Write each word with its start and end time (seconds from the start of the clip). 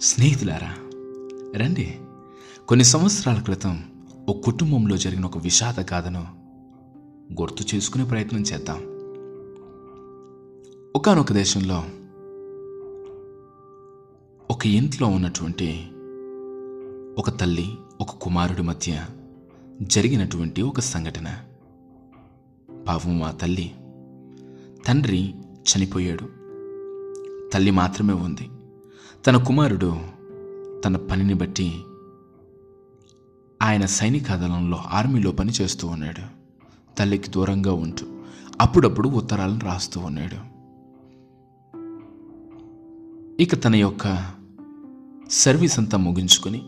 స్నేహితులారా 0.00 0.74
రండి. 1.56 2.00
కొన్ని 2.68 2.84
సంవత్సరాల 2.84 3.40
క్రితం 3.40 3.84
ఒక 4.28 4.36
కుటుంబంలో 4.36 4.96
జరిగిన 4.96 5.24
ఒక 5.24 5.38
విషాద 5.38 5.80
గాథను 5.80 6.26
గుర్తు 7.40 7.76
చేసుకునే 7.76 8.04
ప్రయత్నం 8.04 8.40
చేద్దాం. 8.40 8.78
ఒకనొక 10.96 11.32
దేశంలో 11.32 11.84
ఒక 14.50 14.66
ఇంట్లో 14.66 15.06
ఉన్నటువంటి 15.06 15.90
ఒక 17.18 17.40
తల్లి 17.40 17.68
ఒక 18.00 18.10
కుమారుడి 18.10 18.62
మధ్య 18.62 19.04
జరిగినటువంటి 19.82 20.62
ఒక 20.62 20.80
సంఘటన. 20.80 21.44
పాపం 22.88 23.22
ఆ 23.22 23.30
తల్లి 23.30 23.74
తండ్రి 24.86 25.34
చనిపోయాడు. 25.54 26.28
తల్లి 27.52 27.70
మాత్రమే 27.70 28.12
ఉంది. 28.12 28.50
తన 29.26 29.36
కుమారుడు 29.36 30.00
తన 30.84 30.96
పనిని 30.96 31.34
బట్టి 31.34 31.82
ఆయన 33.62 33.86
సైనిక 33.86 34.34
దళంలో 34.34 34.76
ఆర్మీలో 34.76 35.32
పని 35.32 35.52
చేస్తూ 35.52 35.88
ఉన్నాడు. 35.88 36.22
తల్లికి 36.98 37.30
దూరంగా 37.30 37.72
ఉంటూ 37.72 38.06
అప్పుడప్పుడు 38.60 39.08
ఉత్తరాలను 39.08 39.58
రాస్తూ 39.58 40.00
ఉన్నాడు. 40.00 40.36
ఇక 43.42 43.64
తన 43.64 43.76
యొక్క 43.76 44.32
సర్వీస్ 45.30 45.78
అంతా 45.78 45.98
ముగించుకొని 45.98 46.62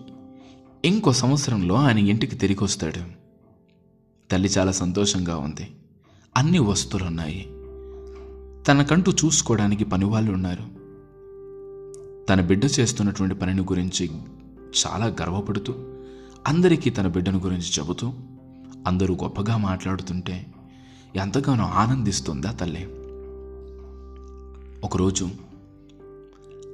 ఇంకో 0.85 1.13
సంవత్సరంలో 1.13 1.75
ఆయన 1.75 1.99
ఇంటికి 1.99 2.37
తిరిగి 2.37 2.65
వస్తాడు. 2.65 3.01
తల్లి 4.31 4.49
చాలా 4.49 4.73
సంతోషంగా 4.73 5.37
ఉంది. 5.37 5.71
అన్ని 6.37 6.59
వస్తువులు 6.59 7.07
ఉన్నాయి 7.07 7.47
తనకంటూ 8.65 9.13
చూసుకోవడానికి 9.13 9.85
పనివాళ్ళు 9.85 10.33
ఉన్నారు. 10.33 10.78
తన 12.29 12.41
బిడ్డ 12.41 12.65
చేస్తున్నటువంటి 12.65 13.35
పనిని 13.35 13.63
గురించి 13.63 14.11
చాలా 14.87 15.07
గర్వపడుతూ 15.07 15.75
అందరికీ 16.47 16.91
తన 16.91 17.07
బిడ్డను 17.07 17.39
గురించి 17.39 17.69
చెబుతూ 17.79 18.13
అందరూ 18.87 19.15
గొప్పగా 19.15 19.57
మాట్లాడుతుంటే 19.57 20.47
ఎంతగానో 21.17 21.65
ఆనందిస్తుందా 21.65 22.53
తల్లి. 22.53 22.85
ఒకరోజు 24.85 25.29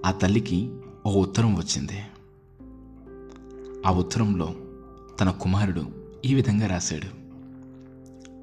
ఆ 0.07 0.11
తల్లికి 0.11 0.73
ఒక 1.07 1.17
ఉత్తరం 1.17 1.57
వచ్చింది. 1.57 2.01
ఆ 3.87 3.93
ఉత్తరంలో 3.93 4.55
తన 5.21 5.31
కుమారుడు 5.31 5.85
ఈ 6.25 6.35
విధంగా 6.35 6.67
రాశాడు. 6.67 7.09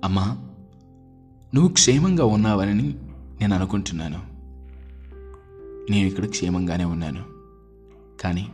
అమ్మా 0.03 0.38
నువ్వు 1.56 1.70
క్షేమంగా 1.70 2.25
ఉన్నావని 2.25 2.94
నేను 3.42 3.56
అనుకుంటున్నాను. 3.56 4.31
నేను 5.92 6.08
ఇక్కడ 6.08 6.30
క్షేమంగానే 6.30 6.84
ఉన్నాను. 6.84 7.23
కానీ 8.22 8.50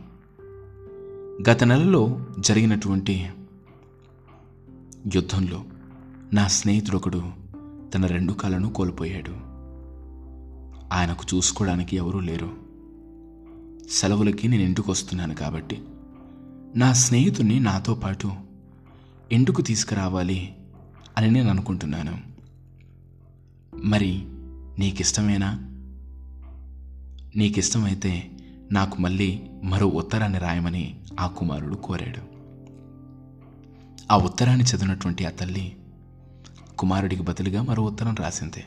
గత 1.50 1.64
నెలలో 1.64 2.26
జరిగినటువంటి 2.38 3.30
యుద్ధంలో 5.14 5.64
నా 6.32 6.48
స్నేహితుడు 6.48 6.96
ఒకడు 6.96 7.22
తన 7.94 8.06
రెండు 8.06 8.32
కాళ్ళను 8.32 8.72
కోల్పోయాడు. 8.72 9.30
ఆయనకు 10.94 11.24
చూసుకోవడానికి 11.34 11.96
ఎవరూ 11.96 12.20
లేరు. 12.20 12.50
సెలవులకి 13.90 14.48
నేను 14.48 14.62
ఇంటికి 14.62 14.90
వస్తున్నాను 14.90 15.34
కాబట్టి 15.34 15.82
నా 16.76 16.92
స్నేహితుడిని 16.92 17.60
నాతో 17.60 17.94
పాటు 17.94 18.32
ఇంటికి 19.32 19.62
తీసుకురావాలి 19.62 20.56
అని 21.18 21.30
నేను 21.30 21.50
అనుకుంటున్నాను. 21.50 22.18
మరి 23.84 24.22
నీకిష్టమేనా? 24.78 25.64
నీకిష్టమైతే 27.36 28.30
నాకు 28.72 29.02
మళ్ళీ 29.02 29.40
మరో 29.64 29.86
ఉత్తరాన్ని 29.86 30.38
రాయమని 30.38 30.96
ఆ 31.20 31.26
కుమారుడు 31.26 31.74
కోరాడు. 31.74 32.38
ఆ 34.12 34.16
ఉత్తరాన్ని 34.16 34.64
చదివినటువంటి 34.64 35.26
ఆ 35.26 35.30
తల్లి 35.30 35.76
కుమారుడికి 36.78 37.22
బదులుగా 37.22 37.62
మరో 37.62 37.82
ఉత్తరం 37.82 38.14
రాసింది. 38.14 38.64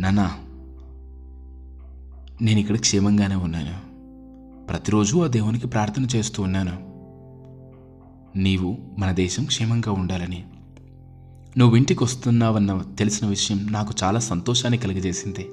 నానా 0.00 0.38
నేను 2.42 2.60
ఇక్కడ 2.60 2.78
క్షేమంగానే 2.78 3.34
ఉన్నాను. 3.34 3.94
ప్రతిరోజు 4.66 5.24
ఆ 5.24 5.26
దేవునికి 5.26 5.66
ప్రార్థన 5.66 6.06
చేస్తూ 6.16 6.42
ఉన్నాను. 6.42 6.94
నీవు 8.38 8.78
మన 8.98 9.12
దేశం 9.12 9.44
క్షేమంగా 9.44 9.92
ఉండాలని. 9.92 10.44
నువ్వు 11.58 11.76
ఇంటికి 11.76 12.04
వస్తున్నావన్న 12.04 12.84
తెలిసిన 12.98 13.28
విషయం 13.28 13.72
నాకు 13.72 13.94
చాలా 14.02 14.20
సంతోషాన్ని 14.20 14.78
కలిగజేసింది. 14.78 15.48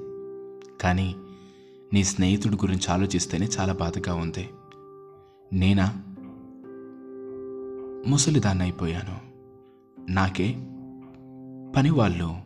కానీ 0.80 1.14
నీ 1.92 2.04
స్నేహితుడి 2.04 2.56
గురించి 2.56 2.90
ఆలోచిస్తేనే 2.90 3.48
చాలా 3.58 3.72
బాధగా 3.72 4.14
ఉంది. 4.14 4.50
నేనా? 5.52 6.02
ముసలిదాన్ని 8.10 8.64
అయిపోయాను 8.64 9.18
నాకే 10.10 10.52
పని 11.76 11.90
వాళ్ళు 11.90 12.36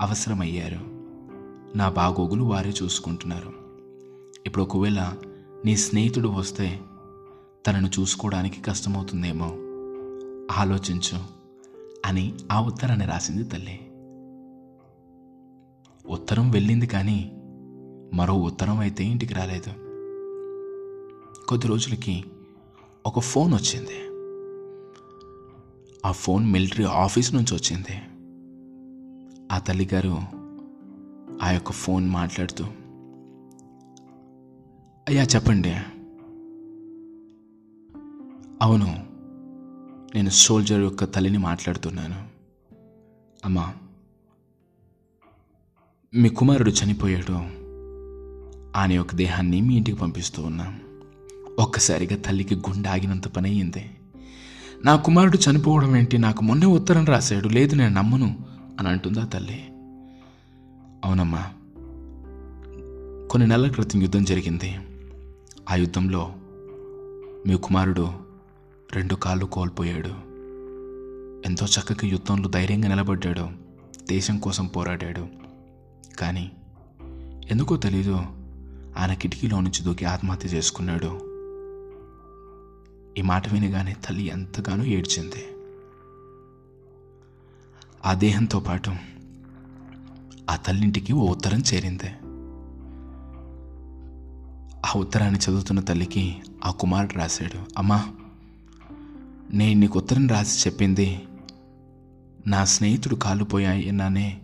అవసరమయ్యారు. 0.00 0.80
నా 1.78 1.88
బాగోగులు 1.88 2.42
వారే 2.42 2.74
చూసుకుంటున్నారు. 2.82 3.52
ఇప్పుడు 4.46 4.62
ఒకవేళ 4.62 5.12
నీ 5.64 5.76
స్నేహితుడు 5.76 6.28
వస్తే 6.28 6.80
తనను 7.66 7.86
చూసుకోవడానికి 7.86 8.60
కష్టమవుతుందేమో 8.60 9.46
ఆలోచించు 10.52 11.18
అని 12.06 12.34
ఆ 12.52 12.60
ఉత్తరాన్ని 12.62 13.06
రాసింది 13.06 13.44
తల్లి. 13.44 13.80
ఉత్తరం 16.08 16.50
వెళ్ళింది 16.50 16.86
కానీ 16.86 17.40
మరో 18.14 18.34
ఉత్తరం 18.34 18.78
అయితే 18.78 19.04
ఇంటికి 19.04 19.34
రాలేదు. 19.34 19.70
కొద్ది 21.48 21.66
రోజులకి 21.66 22.24
ఒక 23.06 23.18
ఫోన్ 23.18 23.54
వచ్చింది. 23.54 24.04
ఆ 26.06 26.12
ఫోన్ 26.12 26.46
మిలిటరీ 26.46 26.84
ఆఫీస్ 26.84 27.34
నుంచి 27.34 27.54
వచ్చింది. 27.54 28.02
ఆ 29.52 29.58
తల్లిగారు 29.58 30.18
ఆ 31.42 31.50
యొక్క 31.50 31.72
ఫోన్ 31.72 32.08
మాట్లాడుతూ 32.08 32.64
అయ్యా 35.08 35.22
చెప్పండి. 35.22 35.70
అవును 38.62 39.06
నేను 40.14 40.30
సోల్జర్ 40.30 40.80
యొక్క 40.80 41.04
తల్లిని 41.04 41.38
మాట్లాడుతున్నాను. 41.38 42.28
అమ్మా 43.44 43.74
మీ 46.14 46.28
కుమారుడు 46.28 46.70
చనిపోయాడు. 46.70 47.63
ఆయన 48.76 48.92
యొక్క 48.92 49.14
దేహాన్ని 49.14 49.60
మీ 49.60 49.76
ఇంటికి 49.76 49.96
పంపిస్తూ 49.96 50.42
ఉన్నాం. 50.42 50.80
ఒక్కసారిగా 51.58 52.16
తల్లికి 52.16 52.54
గుండె 52.54 52.88
ఆగినంత 52.88 53.28
పని 53.28 53.48
అయ్యింది 53.50 53.90
నా 54.84 54.96
కుమారుడు 54.96 55.50
చనిపోవడం 55.50 55.96
ఏంటి? 55.96 56.18
నాకు 56.18 56.42
మొన్నే 56.42 56.66
ఉత్తరం 56.66 57.04
రాశాడు. 57.04 57.48
లేదు 57.48 57.74
నేను 57.74 57.94
నమ్మను 57.94 58.38
అని 58.78 58.88
అంటుందా 58.88 59.24
తల్లి. 59.24 59.64
అవునమ్మా. 61.04 61.46
కొన్ని 63.30 63.48
నెలల 63.48 63.68
క్రితం 63.68 64.02
యుద్ధం 64.02 64.24
జరిగింది. 64.24 64.78
ఆ 65.70 65.74
యుద్ధంలో 65.74 66.32
మీ 67.46 67.56
కుమారుడు 67.56 68.12
రెండు 68.92 69.14
కాళ్ళు 69.14 69.44
కోల్పోయాడు. 69.44 70.34
ఎంతో 71.46 71.66
చక్కగా 71.66 72.08
యుద్ధంలో 72.08 72.48
ధైర్యంగా 72.48 72.88
నిలబడ్డాడు. 72.88 73.48
దేశం 74.08 74.38
కోసం 74.38 74.66
పోరాడాడు. 74.66 75.26
కానీ 76.18 76.50
ఎందుకో 77.50 77.76
తెలీదు. 77.76 78.22
ఆయన 78.96 79.14
కిటికీలో 79.14 79.60
నుంచి 79.60 79.82
దూకి 79.82 80.04
ఆత్మహత్య 80.04 80.48
చేసుకున్నాడు. 80.48 81.34
ఈ 83.18 83.22
మాట 83.22 83.52
వినగానే 83.52 83.96
తల్లి 84.08 84.24
ఎంతగానో 84.24 84.84
ఏడ్చింది. 84.84 85.46
ఆ 88.06 88.14
దేహంతో 88.14 88.60
పాటు 88.60 88.92
ఆ 90.50 90.56
తల్లింటికి 90.56 91.12
ఓ 91.12 91.28
ఉత్తరం 91.28 91.62
చేరింది. 91.74 92.06
ఆ 94.86 94.92
ఉత్తరాన్ని 94.96 95.40
చదువుతున్న 95.40 95.80
తల్లికి 95.80 96.36
ఆ 96.64 96.70
కుమారుడు 96.70 97.18
రాశాడు 97.18 97.78
అమ్మా 97.78 98.14
నేను 99.52 99.80
నీకు 99.80 99.98
ఉత్తరం 99.98 100.28
రాసి 100.28 100.68
చెప్పింది 100.68 101.22
నా 102.46 102.64
స్నేహితుడు 102.64 103.14
కాలుపోయాయి 103.14 103.88
అన్నానే 103.88 104.40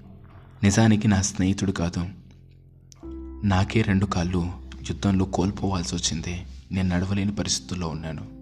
నిజానికి 0.63 1.09
నా 1.09 1.23
స్నేహితుడు 1.23 1.73
కాదు. 1.73 2.20
నాకే 3.45 3.83
రెండు 3.83 4.07
కాళ్ళు 4.07 4.53
యుద్ధంలో 4.91 5.25
కోల్పోవాల్సి 5.25 5.95
వచ్చింది. 5.95 6.47
నేను 6.73 6.97
నడవలేని 6.97 7.35
పరిస్థితుల్లో 7.35 7.89
ఉన్నాను. 7.89 8.41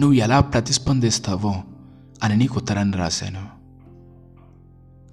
నువ్వు 0.00 0.12
ఎలా 0.12 0.40
ప్రతిస్పందిస్తావో 0.40 1.62
అని 2.24 2.36
నీకు 2.36 2.56
ఉత్తరాన్ని 2.56 2.96
రాశాను. 2.96 3.48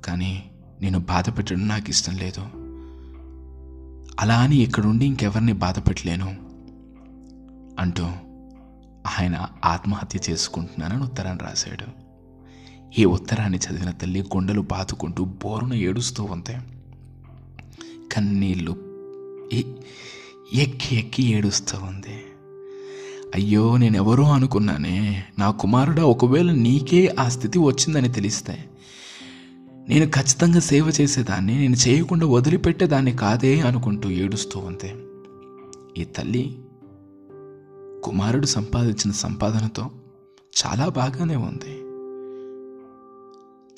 కానీ 0.05 0.43
నేను 0.81 0.99
బాధ 0.99 1.37
పెట్టడం 1.37 1.67
నాకు 1.67 1.89
ఇష్టం 1.89 2.17
లేదు. 2.17 2.41
అలా 4.19 4.39
అని 4.39 4.55
ఇక్కడుండి 4.55 5.05
ఇంకెవరిని 5.05 5.53
బాధ 5.53 5.79
పెట్టలేను 5.79 6.35
అంటూ 7.79 8.03
ఆయన 9.19 9.47
ఆత్మహత్య 9.65 10.19
చేసుకుంటున్నానని 10.29 11.03
ఉత్తరాన్ని 11.03 11.43
రాశాడు. 11.43 12.07
ఈ 12.99 13.05
ఉత్తరాన్ని 13.05 13.57
చదివిన 13.57 13.91
తల్లి 13.91 14.21
గుండెలు 14.21 14.61
బాదుకుంటూ 14.61 15.25
బోరున 15.25 15.73
ఏడుస్తూ 15.73 16.23
ఉంది 16.23 16.57
కన్నీళ్ళు 18.17 18.75
ఎక్కి 20.53 20.95
ఎక్కి 20.95 21.23
ఏడుస్తూ 21.23 21.77
ఉంది. 21.77 22.23
అయ్యో 23.35 23.77
నేను 23.77 23.95
ఎవరో 23.95 24.23
అనుకున్నానే 24.23 25.23
నా 25.39 25.51
కుమారుడా 25.51 26.05
ఒకవేళ 26.05 26.51
నీకే 26.51 27.15
ఆ 27.19 27.29
స్థితి 27.29 27.59
వచ్చిందని 27.59 28.09
తెలిస్తే. 28.09 28.69
నేను 29.89 30.05
ఖచ్చితంగా 30.05 30.59
సేవ 30.59 30.93
చేసేదాన్ని 31.01 31.59
నేను 31.59 31.75
చేయకుండా 31.75 32.27
వదిలిపెట్టేదాన్ని 32.27 33.11
కాదే 33.11 33.59
అనుకుంటూ 33.59 34.09
ఏడుస్తూ 34.09 34.59
ఉంది. 34.59 34.95
ఈ 36.01 36.05
తల్లి 36.05 36.59
కుమారుడు 38.03 38.45
సంపాదించిన 38.45 39.11
సంపాదనతో 39.11 39.91
చాలా 40.65 40.89
బాగానే 40.89 41.35
ఉంది. 41.35 41.86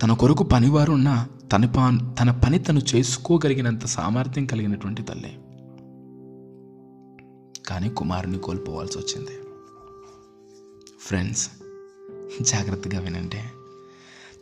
తన 0.02 0.14
కొరకు 0.14 0.44
పనివారున్న 0.44 1.28
తన 1.52 1.66
పా 1.66 2.16
తన 2.22 2.32
పని 2.32 2.60
తను 2.60 2.82
చేసుకోగలిగినంత 2.96 3.86
సామర్థ్యం 3.86 4.46
కలిగినటువంటి 4.46 5.04
తల్లి. 5.04 5.40
కానీ 7.68 7.90
కుమారుని 7.90 8.38
కోల్పోవాల్సి 8.38 8.98
వచ్చింది. 8.98 9.32
ఫ్రెండ్స్ 11.02 11.50
జాగ్రత్తగా 12.42 13.00
వినండి. 13.00 13.38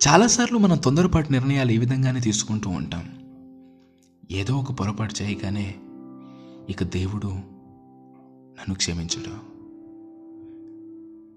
చాలాసార్లు 0.07 0.57
మనం 0.57 0.77
తొందరపాటు 0.77 1.31
నిర్ణయాలు 1.31 1.71
ఈ 1.71 1.77
విధంగానే 1.77 2.19
తీసుకుంటూ 2.19 2.69
ఉంటాం. 2.69 3.03
ఏదో 4.31 4.55
ఒక 4.55 4.71
పొరపాటు 4.71 5.15
చేయగానే 5.21 5.75
ఇక 6.69 6.83
దేవుడు 6.83 7.27
నన్ను 7.27 8.75
క్షమించడు. 8.75 9.57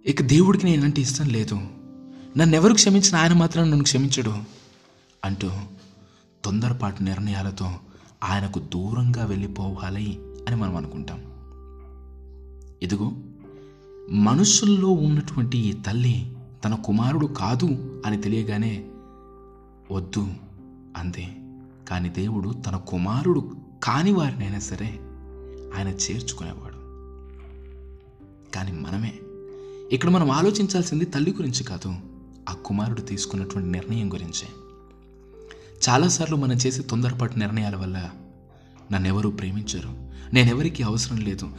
ఇక 0.08 0.22
దేవుడికి 0.22 0.64
నేనంటే 0.64 1.02
ఇష్టం 1.02 1.28
లేదు. 1.28 1.79
నన్నెవరు 2.36 2.74
క్షమించిన 2.74 3.16
ఆయన 3.16 3.32
మాత్రం 3.32 3.62
నన్ను 3.62 3.82
క్షమించడు 3.82 4.34
అంటూ 5.24 5.50
తొందరపాటు 6.44 7.02
నిర్ణయాలతో 7.02 7.70
ఆయనకు 8.24 8.58
దూరంగా 8.58 9.24
వెళ్ళిపోవాలి 9.24 10.20
అని 10.48 10.56
మనం 10.56 10.76
అనుకుంటాం. 10.76 11.20
ఇదిగో 12.82 13.12
మనుషుల్లో 14.10 14.88
ఉన్నటువంటి 14.88 15.58
ఈ 15.58 15.72
తల్లి 15.72 16.36
తన 16.64 16.74
కుమారుడు 16.74 17.26
కాదు 17.26 18.02
అని 18.06 18.22
తెలియగానే 18.22 18.88
వద్దు 19.90 20.28
అందే. 20.96 21.28
కానీ 21.88 22.08
దేవుడు 22.08 22.50
తన 22.50 22.76
కుమారుడు 22.76 23.56
కాని 23.82 24.12
వారినైనా 24.12 24.58
సరే 24.58 24.86
ఆయన 25.76 25.88
చేర్చుకునేవాడు. 25.88 26.74
కానీ 28.54 28.72
మనమే 28.72 29.14
ఇక్కడ 29.92 30.10
మనం 30.10 30.30
ఆలోచించాల్సింది 30.30 31.04
తల్లి 31.04 31.32
గురించి 31.32 31.64
కాదు. 31.64 32.09
ఆ 32.50 32.54
కుమారుడు 32.54 33.00
తీసుకున్నటువంటి 33.00 33.70
నిర్ణయం 33.70 34.12
గురించి. 34.12 34.48
చాలాసార్లు 35.88 36.36
మనం 36.36 36.52
చేసే 36.52 36.82
తొందరపాటు 36.82 37.38
నిర్ణయాల 37.38 37.76
వల్ల 37.76 38.10
నన్నెవరూ 38.92 39.30
ప్రేమించరు. 39.30 39.88
నేనెవరికి 40.34 40.82
అవసరం 40.82 41.16
లేదు. 41.16 41.50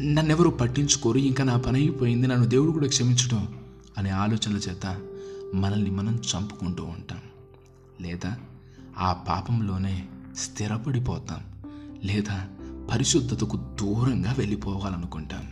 నన్నెవరూ 0.00 0.50
పట్టించుకోరు. 0.50 1.18
ఇంకా 1.18 1.44
నా 1.44 1.56
పని 1.56 1.78
అయిపోయింది. 1.78 2.26
నన్ను 2.26 2.46
దేవుడు 2.46 2.72
కూడా 2.72 2.88
క్షమించడం 2.88 3.60
అనే 3.98 4.10
ఆలోచనల 4.10 4.56
చేత 4.56 5.00
మనల్ని 5.54 5.90
మనం 5.90 6.14
చంపుకుంటూ 6.14 6.84
ఉంటాం. 6.84 7.18
లేదా 8.00 8.36
ఆ 8.98 9.12
పాపంలోనే 9.12 10.06
స్థిరపడిపోతాం. 10.38 11.40
లేదా 12.04 12.48
పరిశుద్ధతకు 12.92 13.56
దూరంగా 13.56 14.34
వెళ్ళిపోవాలనుకుంటాం. 14.38 15.50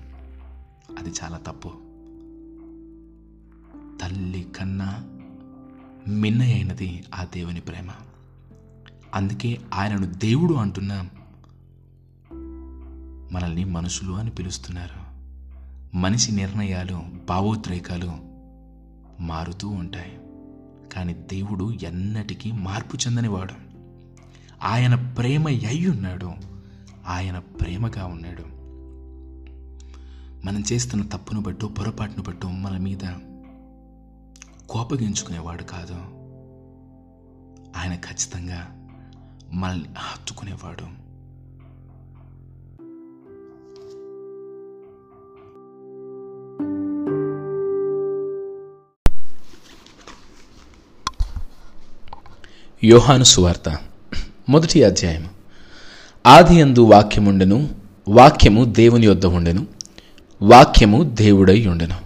అది 0.98 1.12
చాలా 1.22 1.36
తప్పు. 1.36 1.89
తల్లి 4.00 4.46
కన్నా 4.56 5.04
మిన్న 6.08 6.42
అయినది 6.42 7.04
ఆ 7.14 7.24
దేవుని 7.24 7.60
ప్రేమ. 7.60 7.90
అందుకే 9.14 9.60
ఆయనను 9.74 10.06
దేవుడు 10.06 10.54
అంటున్నాం 10.54 11.10
మనల్ని 13.32 13.64
మనుషులు 13.64 14.12
అని 14.12 14.30
పిలుస్తున్నారు. 14.30 15.10
మనిషి 15.96 16.32
నిర్ణయాలు 16.32 17.02
భావోద్రేకాలు 17.28 18.12
మారుతూ 19.22 19.68
ఉంటాయి. 19.68 20.18
కానీ 20.92 21.14
దేవుడు 21.14 21.72
ఎన్నటికీ 21.82 22.52
మార్పు 22.52 22.96
చెందనివాడు. 22.96 23.54
ఆయన 24.62 24.94
ప్రేమ 24.94 25.48
అయి 25.48 25.90
ఉన్నాడు. 25.90 26.32
ఆయన 27.06 27.38
ప్రేమగా 27.38 28.04
ఉన్నాడు. 28.06 28.42
మనం 30.46 30.64
చేస్తున్న 30.72 31.04
తప్పును 31.04 31.40
బట్టో 31.40 31.68
పొరపాటును 31.68 32.22
బట్టో 32.22 32.50
మన 32.50 32.78
మీద 32.78 33.29
కోపగించుకునేవాడు 34.70 35.62
కాదు. 35.62 35.94
ఆయన 37.78 37.94
ఖచ్చితంగా 37.94 38.88
మనల్ని 39.52 39.88
హత్తుకునేవాడు. 39.98 41.00
యోహాను 52.86 53.24
సువార్త 53.24 53.78
మొదటి 54.48 54.84
అధ్యాయం. 54.84 55.28
ఆది 56.26 56.60
అందు 56.60 56.80
వాక్యముండెను 56.80 57.74
వాక్యము 58.08 58.64
దేవుని 58.64 59.06
యొద్ద 59.06 59.26
ఉండెను 59.26 59.66
వాక్యము 60.42 61.02
దేవుడై 61.02 61.66
ఉండెను. 61.66 61.96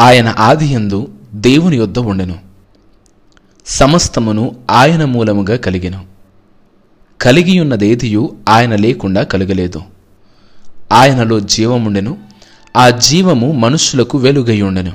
ఆయన 0.00 0.34
ఆది 0.38 0.66
ఎందు 0.66 1.14
దేవుని 1.34 1.76
యొద్ద 1.76 1.98
ఉండెను. 1.98 2.38
సమస్తమును 3.66 4.56
ఆయన 4.70 5.04
మూలముగా 5.04 5.56
కలిగెను. 5.56 6.04
కలిగియున్నదేదియు 7.20 8.36
ఆయన 8.48 8.76
లేకుండా 8.76 9.22
కలగలేదు. 9.22 9.82
ఆయనలో 10.92 11.40
జీవముండెను. 11.40 12.18
ఆ 12.76 12.90
జీవము 12.90 13.52
మనుషులకు 13.52 14.18
వెలుగై 14.18 14.60
ఉండెను 14.60 14.92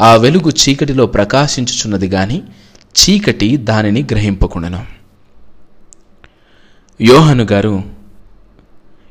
ఆ 0.00 0.14
వెలుగు 0.14 0.50
చీకటిలో 0.50 1.06
ప్రకాశించుచున్నది 1.06 2.08
గాని 2.08 2.42
చీకటి 2.72 3.56
దానిని 3.56 4.02
గ్రహింపకుండెను. 4.02 4.86
యోహను 7.00 7.46
గారు 7.52 7.82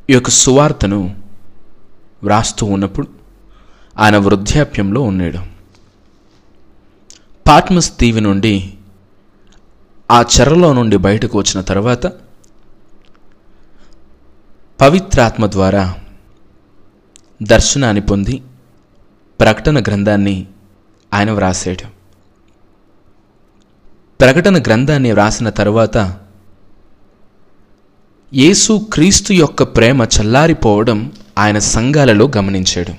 ఈ 0.10 0.14
యొక్క 0.14 0.30
సువార్తను 0.30 1.16
వ్రాస్తూ 2.24 2.66
ఉన్నప్పుడు 2.66 3.08
ఆయన 4.00 4.18
వృద్ధాప్యంలో 4.18 5.02
ఉన్నాడు. 5.02 5.57
పాట్మస్ 7.48 7.90
దీవి 8.00 8.22
నుండి 8.22 8.54
ఆ 10.10 10.20
చెరలో 10.34 10.70
నుండి 10.74 10.98
బయటకు 11.06 11.36
వచ్చిన 11.38 11.62
తర్వాత 11.62 12.06
పవిత్రాత్మ 14.80 15.46
ద్వారా 15.48 15.84
దర్శనాన్ని 17.42 18.04
పొంది 18.08 18.36
ప్రకటన 19.40 19.80
గ్రంథాన్ని 19.80 20.36
ఆయన 21.12 21.32
వ్రాసాడు 21.32 21.88
ప్రకటన 24.20 24.58
గ్రంథాన్ని 24.68 25.12
వ్రాసిన 25.12 25.50
తర్వాత 25.60 25.98
యేసు 28.32 28.74
క్రీస్తు 28.94 29.34
యొక్క 29.34 29.64
ప్రేమ 29.76 30.08
చల్లారిపోవడం 30.16 31.00
ఆయన 31.38 31.58
సంఘాలలో 31.74 32.26
గమనించాడు 32.38 32.94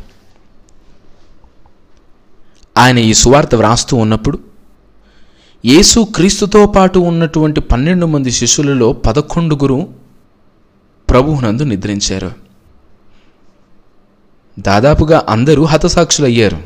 ఆయన 2.78 2.98
ఈ 2.98 3.14
సువార్త 3.14 3.54
వ్రాస్తూ 3.54 3.96
ఉన్నప్పుడు 3.96 4.38
యేసు 5.64 6.00
క్రీస్తుతో 6.00 6.66
పాటు 6.66 6.98
ఉన్నటువంటి 6.98 7.60
పన్నెండు 7.60 8.06
మంది 8.06 8.30
శిష్యులలో 8.30 8.92
పదకొండుగురు 8.92 9.88
ప్రభువునందు 11.10 11.62
నిద్రించారు. 11.62 12.32
దాదాపుగా 14.58 15.26
అందరూ 15.28 15.64
హతసాక్షులయ్యారు. 15.64 16.62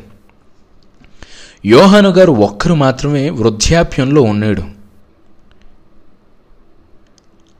యోహాను 1.66 2.08
గారు 2.08 2.32
ఒక్కరు 2.32 2.74
మాత్రమే 2.74 3.30
వృద్ధాప్యంలో 3.30 4.22
ఉన్నాడు. 4.22 4.62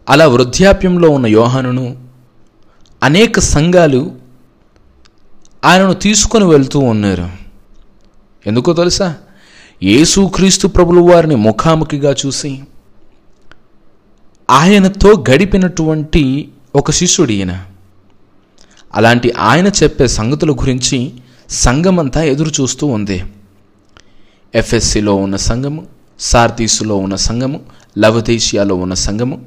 అలా 0.09 0.27
వృద్ధాప్యంలో 0.29 1.11
ఉన్న 1.11 1.27
యోహానును 1.27 1.97
అనేక 3.03 3.39
సంఘాలు 3.39 4.13
ఆయనను 5.65 5.95
తీసుకొని 5.95 6.45
వెళ్తూ 6.45 6.79
ఉన్నారు. 6.79 7.42
ఎందుకో 8.47 8.73
తెలుసా? 8.73 9.15
యేసుక్రీస్తు 9.83 10.69
ప్రభులు 10.69 11.01
వారిని 11.01 11.35
ముఖాముఖిగా 11.35 12.15
చూసి 12.27 12.61
ఆయనతో 14.51 15.25
గడిపినటువంటి 15.31 16.49
ఒక 16.75 16.91
శిష్యుడు 16.91 17.33
ఈయన. 17.33 17.65
అలాంటి 18.95 19.33
ఆయన 19.33 19.67
చెప్పే 19.67 20.07
సంగతుల 20.07 20.51
గురించి 20.51 21.13
సంఘమంతా 21.51 22.23
ఎదురు 22.23 22.51
చూస్తూ 22.61 22.87
ఉంది. 22.87 23.25
ఎఫ్ఎస్సిలో 24.55 25.15
ఉన్న 25.15 25.37
సంఘము 25.37 25.87
సార్తీసులో 26.21 26.97
ఉన్న 26.97 27.15
సంఘము 27.15 27.61
లవదేశియాలో 27.99 28.75
ఉన్న 28.75 28.95
సంఘము 28.95 29.45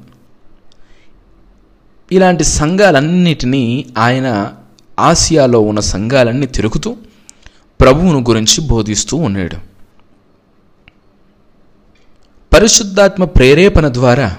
ఇలాంటి 2.12 2.44
సంఘాలన్నిటినీ 2.44 3.86
ఆయన 3.98 4.52
ఆసియాలో 5.00 5.60
ఉన్న 5.60 5.80
సంఘాలన్నీ 5.80 6.46
తిరుగుతూ 6.46 6.96
ప్రభువును 7.80 8.20
గురించి 8.20 8.60
బోధిస్తూ 8.68 9.16
ఉన్నాడు. 9.16 9.56
పరిశుద్ధాత్మ 12.54 13.24
ప్రేరేపణ 13.24 13.88
ద్వారా 13.88 14.36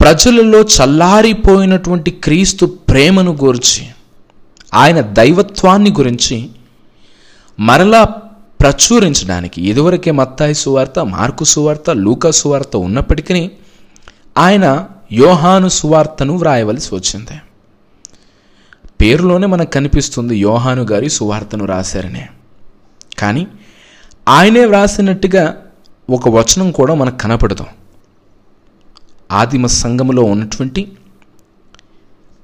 ప్రజలలో 0.00 0.60
చల్లారిపోయినటువంటి 0.60 2.10
క్రీస్తు 2.10 2.66
ప్రేమను 2.66 3.32
గురించి 3.44 3.86
ఆయన 4.74 5.00
దైవత్వాన్ని 5.00 5.90
గురించి 5.90 6.50
మరలా 7.60 8.04
ప్రచురించడానికి 8.60 9.62
ఇదివరకే 9.62 10.10
మత్తాయి 10.10 10.54
సువార్త 10.54 10.98
మార్కు 10.98 11.44
సువార్త 11.44 11.90
లూకా 11.90 12.30
సువార్త 12.30 12.76
ఉన్నప్పటికీ 12.76 13.50
ఆయన 14.38 14.88
యోహాను 15.12 15.68
సువార్తను 15.68 16.36
వ్రాయవలసి 16.36 16.94
వచ్చింది. 16.94 17.40
పేరులోనే 19.04 19.46
మనకు 19.46 19.70
కనిపిస్తుంది 19.70 20.36
యోహాను 20.36 20.82
గారి 20.82 21.10
సువార్తను 21.10 21.64
రాశారనే. 21.64 22.28
కానీ 23.18 23.46
ఆయనే 24.28 24.64
వ్రాసినట్టుగా 24.64 25.62
ఒక 26.10 26.28
వచనం 26.28 26.70
కూడా 26.70 26.94
మనకు 26.94 27.16
కనపడదు. 27.16 27.64
ఆదిమ 29.32 29.66
సంఘములో 29.66 30.22
ఉన్నటువంటి 30.22 30.92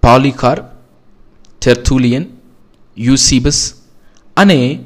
పాలికార్ 0.04 0.60
టెర్థూలియన్ 1.62 2.24
యూసీబస్ 2.98 3.74
అనే 4.38 4.84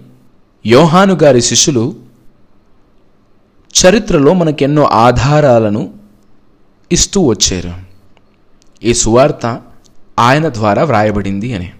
యోహాను 0.67 1.15
గారి 1.15 1.43
శిష్యులు 1.43 1.97
చరిత్రలో 3.75 4.35
మనకెన్నో 4.35 4.85
ఆధారాలను 4.85 5.95
ఇస్తూ 6.93 7.21
వచ్చారు. 7.27 7.75
ఈ 8.83 8.95
సువార్త 8.95 9.61
ఆయన 10.19 10.49
ద్వారా 10.49 10.85
వ్రాయబడింది 10.85 11.55
అని. 11.55 11.73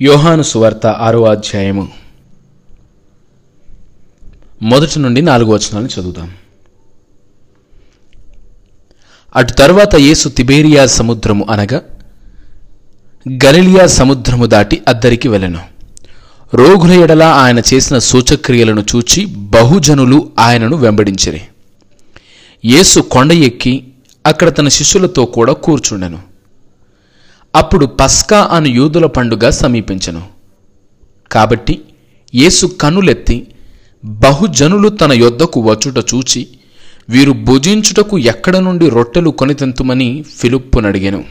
యోహాను 0.00 0.42
సువార్త 0.42 0.86
ఆరో 0.86 1.24
అధ్యాయము. 1.24 2.07
మొదటి 4.62 4.98
నుండి 4.98 5.22
నాలుగు 5.22 5.52
వచనాలను 5.52 6.00
చదువుదాం. 6.00 6.32
అటు 9.36 9.52
తర్వాత 9.52 9.94
యేసు 9.94 10.28
తిబేరియా 10.28 10.86
సముద్రము 10.86 11.46
అనగా 11.50 11.82
గలిలియా 13.44 13.86
సముద్రము 13.86 14.46
దాటి 14.46 14.82
అద్దరికి 14.88 15.28
వెళ్ళెను. 15.28 15.60
రోగుల 16.54 16.92
ఎడల 16.92 17.22
ఆయన 17.22 17.62
చేసిన 17.74 17.98
సూచక్రియలను 17.98 18.84
చూచి 18.96 19.24
బహుజనులు 19.24 20.32
ఆయనను 20.38 20.76
వెంబడించిరి. 20.76 21.40
యేసు 22.64 23.00
కొండ 23.00 23.32
ఎక్కి 23.32 23.88
అక్కడ 24.26 24.58
తన 24.58 24.68
శిష్యులతో 24.68 25.24
కూడా 25.24 25.52
కూర్చుండెను. 25.52 26.18
అప్పుడు 27.56 27.86
పస్కా 27.86 28.40
అను 28.40 28.66
యూదుల 28.66 29.06
పండుగ 29.06 29.50
సమీపించెను. 29.50 30.22
కాబట్టి 31.32 31.82
యేసు 32.34 32.66
కనులెత్తి 32.66 33.46
బహుజనులు 34.04 34.88
తన 34.88 35.12
యొద్దకు 35.12 35.60
వచ్చుట 35.60 36.04
చూచి 36.14 36.48
వీరు 37.08 37.32
భుజించుటకు 37.32 38.18
ఎక్కడ 38.18 38.56
నుండి 38.56 38.90
రొట్టెలు 38.90 39.30
కొనితెంతుమని 39.30 40.24
ఫిలిప్పునడిగాను 40.36 41.24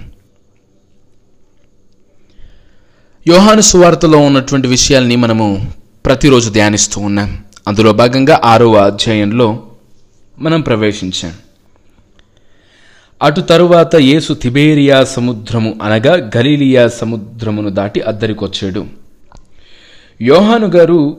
యోహాను 3.27 3.61
సువార్తలో 3.61 4.17
ఉన్నటువంటి 4.17 4.67
విషయాల్ని 4.67 5.15
మనము 5.15 5.73
ప్రతిరోజు 6.05 6.49
ధ్యానిస్తూ 6.49 7.01
ఉన్నాం. 7.01 7.43
అందులో 7.67 7.93
భాగంగా 7.93 8.41
ఆరవ 8.43 8.75
అధ్యాయంలో 8.75 9.63
మనం 10.39 10.61
ప్రవేశించాం. 10.61 11.33
అటు 13.21 13.41
తరువాత 13.41 13.95
యేసు 13.95 14.33
తిబేరియా 14.33 15.03
సముద్రము 15.03 15.79
అనగా 15.83 16.31
గలీలియా 16.37 16.87
సముద్రమును 16.87 17.69
దాటి 17.69 18.01
అద్దరికొచ్చాడు. 18.01 18.85
యోహాను 20.21 20.67
గారు 20.67 21.17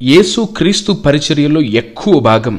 యేసు 0.00 0.40
క్రీస్తు 0.56 0.92
పరిచర్యలో 1.04 1.60
ఎక్కువ 1.80 2.20
భాగం 2.20 2.56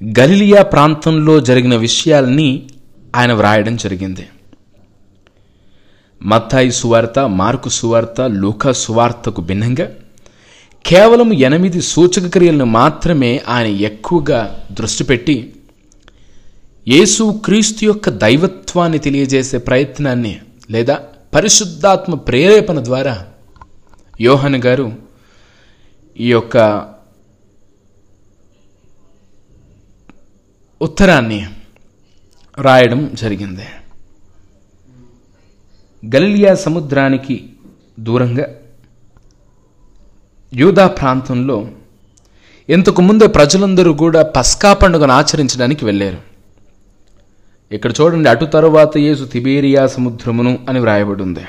గలిలియా 0.00 0.62
ప్రాంతంలో 0.62 1.40
జరిగిన 1.40 1.76
విషయాల్ని 1.76 2.48
ఆయన 3.14 3.32
వ్రాయడం 3.32 3.76
జరిగింది. 3.76 4.24
మత్తాయి 6.20 6.70
సువార్త 6.70 7.18
మార్కు 7.40 7.68
సువార్త 7.68 8.20
లూకా 8.40 8.72
సువార్తకు 8.72 9.40
భిన్నంగా 9.40 9.86
కేవలం 10.84 11.32
ఎనిమిది 11.48 11.80
సూచక 11.82 12.26
క్రియలను 12.26 12.64
మాత్రమే 12.76 13.32
ఆయన 13.48 13.68
ఎక్కువగా 13.80 14.40
దృష్టి 14.72 15.04
పెట్టి 15.04 15.36
యేసు 16.86 17.24
క్రీస్తు 17.44 17.84
యొక్క 17.84 18.08
దైవత్వాన్ని 18.24 18.98
తెలియజేసే 18.98 19.58
ప్రయత్నాన్ని 19.58 20.34
లేదా 20.70 20.96
పరిశుద్ధాత్మ 21.34 22.14
ప్రేరేపణ 22.28 22.78
ద్వారా 22.84 23.16
యోహన్ 24.20 24.60
గారు 24.66 24.86
ఈ 26.20 26.30
యొక్క 26.30 26.56
ఉత్తరాన్ని 30.82 31.46
రాయడం 32.60 33.10
జరిగింది. 33.14 33.66
గలిలియా 36.02 36.54
సముద్రానికి 36.54 37.36
దూరంగా 38.00 38.46
యూదా 40.54 40.86
ప్రాంతంలో 40.86 41.56
ఇంతకు 42.68 43.02
ముందే 43.02 43.26
ప్రజలందరూ 43.26 43.92
కూడా 43.92 44.22
పస్కా 44.22 44.72
పండుగను 44.72 45.12
ఆచరించడానికి 45.12 45.84
వెళ్ళారు. 45.84 46.20
ఇక్కడ 47.74 47.92
చూడండి 48.00 48.28
అటు 48.28 48.44
తరువాత 48.44 48.96
యేసు 48.96 49.24
తిబేరియా 49.24 49.86
సముద్రమును 49.86 50.66
అని 50.68 50.80
వ్రాయబడి 50.80 51.22
ఉంది. 51.22 51.44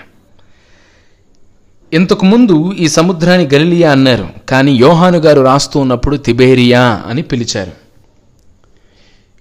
ఇంతకు 1.94 2.26
ముందు 2.26 2.56
ఈ 2.74 2.88
సముద్రాన్ని 2.88 3.48
గలిలియా 3.54 3.92
అన్నారు 3.92 4.28
కానీ 4.50 4.72
యోహాను 4.76 5.18
గారు 5.18 5.42
రాస్తూ 5.42 5.80
ఉన్నప్పుడు 5.80 6.16
తిబేరియా 6.18 6.84
అని 7.08 7.22
పిలిచారు. 7.22 7.74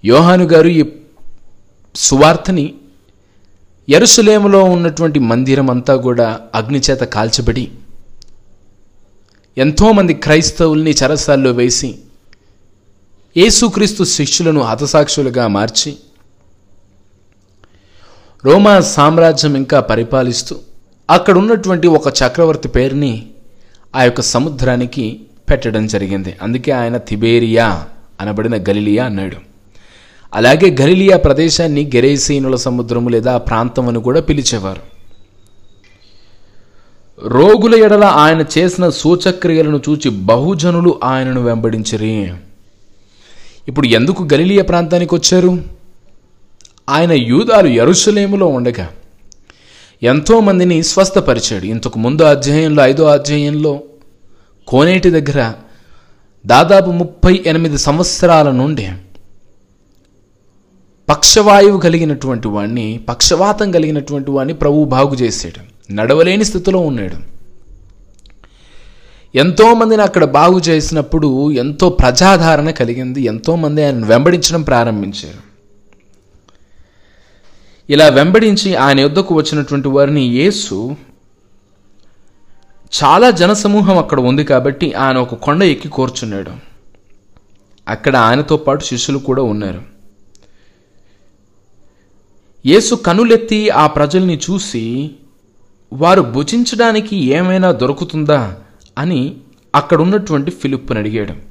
యోహాను 0.03 0.43
గారు 0.43 0.69
ఈ 0.79 0.83
సువార్తని 1.95 2.73
ఎరుసలేములో 3.87 4.63
ఉన్నటువంటి 4.63 5.19
మందిరం 5.31 5.69
అంతా 5.69 5.95
కూడా 5.95 6.27
అగ్నిచేత 6.55 7.03
కాల్చబడి 7.15 7.65
ఎంతోమంది 9.57 10.13
క్రైస్తవుల్ని 10.13 10.91
చరసాల్లో 10.91 11.51
వేసి 11.51 11.89
యేసుక్రీస్తు 13.35 14.03
శిష్యులను 14.03 14.61
హతసాక్షులుగా 14.61 15.47
మార్చి 15.47 15.91
రోమా 18.45 18.79
సామ్రాజ్యం 18.95 19.55
ఇంకా 19.55 19.79
పరిపాలిస్తూ 19.79 20.55
అక్కడ 21.11 21.37
ఉన్నటువంటి 21.37 21.87
ఒక 21.87 22.07
చక్రవర్తి 22.07 22.67
పేరుని 22.67 23.27
ఆ 23.95 24.03
యొక్క 24.03 24.21
సముద్రానికి 24.21 25.21
పెట్టడం 25.49 25.87
జరిగింది. 25.87 26.35
అందుకే 26.41 26.71
ఆయన 26.71 26.97
తిబేరియా 26.97 27.85
అనబడిన 28.21 28.55
గలిలియా 28.55 29.05
అన్నాడు. 29.05 29.35
అలాగే 30.33 30.77
గలిలియా 30.81 31.17
ప్రదేశాన్ని 31.17 31.91
గెరేసీనుల 31.95 32.55
సముద్రము 32.55 33.09
లేదా 33.09 33.37
ప్రాంతం 33.37 33.87
అని 33.87 34.01
కూడా 34.01 34.21
పిలిచేవారు. 34.21 34.81
రోగుల 37.27 37.75
ఎడల 37.75 38.03
ఆయన 38.03 38.45
చేసిన 38.57 38.89
సూచక్రియలను 38.89 39.81
చూచి 39.89 40.09
బహుజనులు 40.09 40.99
ఆయనను 41.03 41.43
వెంబడించిరి. 41.43 42.33
ఇప్పుడు 43.67 43.87
ఎందుకు 43.87 44.23
గలిలియా 44.33 44.63
ప్రాంతానికి 44.63 45.15
వచ్చారు? 45.15 45.63
ఆయన 46.89 47.11
యూదాలు 47.11 47.67
ఎరుసలేములో 47.67 48.45
ఉండగా 48.45 48.89
ఎంతోమందిని 50.03 50.83
స్వస్థపరిచాడు. 50.83 51.65
ఇంతకు 51.65 51.99
ముందు 51.99 52.23
అధ్యాయంలో 52.23 52.83
ఐదో 52.83 53.03
అధ్యాయంలో 53.05 53.79
కోనేటి 54.67 55.09
దగ్గర 55.09 55.53
దాదాపు 56.45 56.89
ముప్పై 56.91 57.43
ఎనిమిది 57.45 57.77
సంవత్సరాల 57.77 58.51
నుండి 58.51 58.89
పక్షవాయువు 61.09 61.79
కలిగినటువంటి 61.79 62.47
వాడిని 62.47 62.99
పక్షవాతం 63.09 63.71
కలిగినటువంటి 63.71 64.31
వాడిని 64.31 64.53
ప్రభువు 64.53 64.85
బాగు 64.85 65.15
చేసాడు 65.15 65.93
నడవలేని 65.93 66.45
స్థితిలో 66.45 66.79
ఉన్నాడు. 66.79 67.15
ఎంతోమందిని 69.37 70.01
అక్కడ 70.01 70.23
బాగు 70.23 70.59
చేసినప్పుడు 70.59 71.51
ఎంతో 71.51 71.89
ప్రజాదరణ 71.89 72.69
కలిగింది. 72.69 73.21
ఎంతోమంది 73.21 73.85
ఆయన 73.85 74.05
వెంబడించడం 74.05 74.61
ప్రారంభించారు. 74.61 75.50
ఇలా 77.89 78.07
వెంబడించి 78.07 78.75
ఆయన 78.75 78.99
యుద్ధకు 78.99 79.35
వచ్చినటువంటి 79.35 79.87
వారిని 79.87 80.21
యేసు 80.21 80.95
చాలా 83.03 83.31
జనసమూహం 83.31 83.97
అక్కడ 83.97 84.19
ఉంది 84.19 84.43
కాబట్టి 84.43 84.93
ఆయన 84.93 85.17
ఒక 85.17 85.35
కొండ 85.35 85.63
ఎక్కి 85.63 85.89
కూర్చున్నాడు. 85.89 86.51
అక్కడ 87.87 88.15
ఆయనతో 88.15 88.57
పాటు 88.57 88.83
శిష్యులు 88.83 89.17
కూడా 89.19 89.43
ఉన్నారు. 89.43 89.81
యేసు 92.65 92.95
కనులెత్తి 92.95 93.69
ఆ 93.69 93.87
ప్రజల్ని 93.87 94.37
చూసి 94.37 95.11
వారు 95.93 96.21
భుజించడానికి 96.21 97.15
ఏమైనా 97.17 97.71
దొరుకుతుందా? 97.71 98.57
అని 98.97 99.37
అక్కడ 99.75 100.01
ఉన్నటువంటి 100.01 100.51
ఫిలిప్పుని 100.51 100.99
అడిగాడు. 100.99 101.50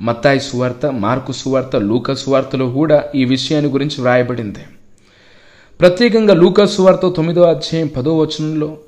మత్తాయి 0.00 0.40
సువార్త 0.40 0.86
మార్కు 0.86 1.32
సువార్త 1.32 1.76
లూక 1.76 2.12
సువార్తలో 2.12 2.70
కూడా 2.70 3.04
ఈ 3.14 3.24
విషయాన్ని 3.24 3.70
గురించి 3.70 4.00
వ్రాయబడింది. 4.00 4.64
ప్రత్యేకంగా 5.80 6.34
లూకా 6.34 6.66
సువార్త 6.66 7.08
తొమ్మిదో 7.16 7.42
అధ్యాయం 7.42 7.86
పదో 7.86 8.18
వచనంలో 8.18 8.78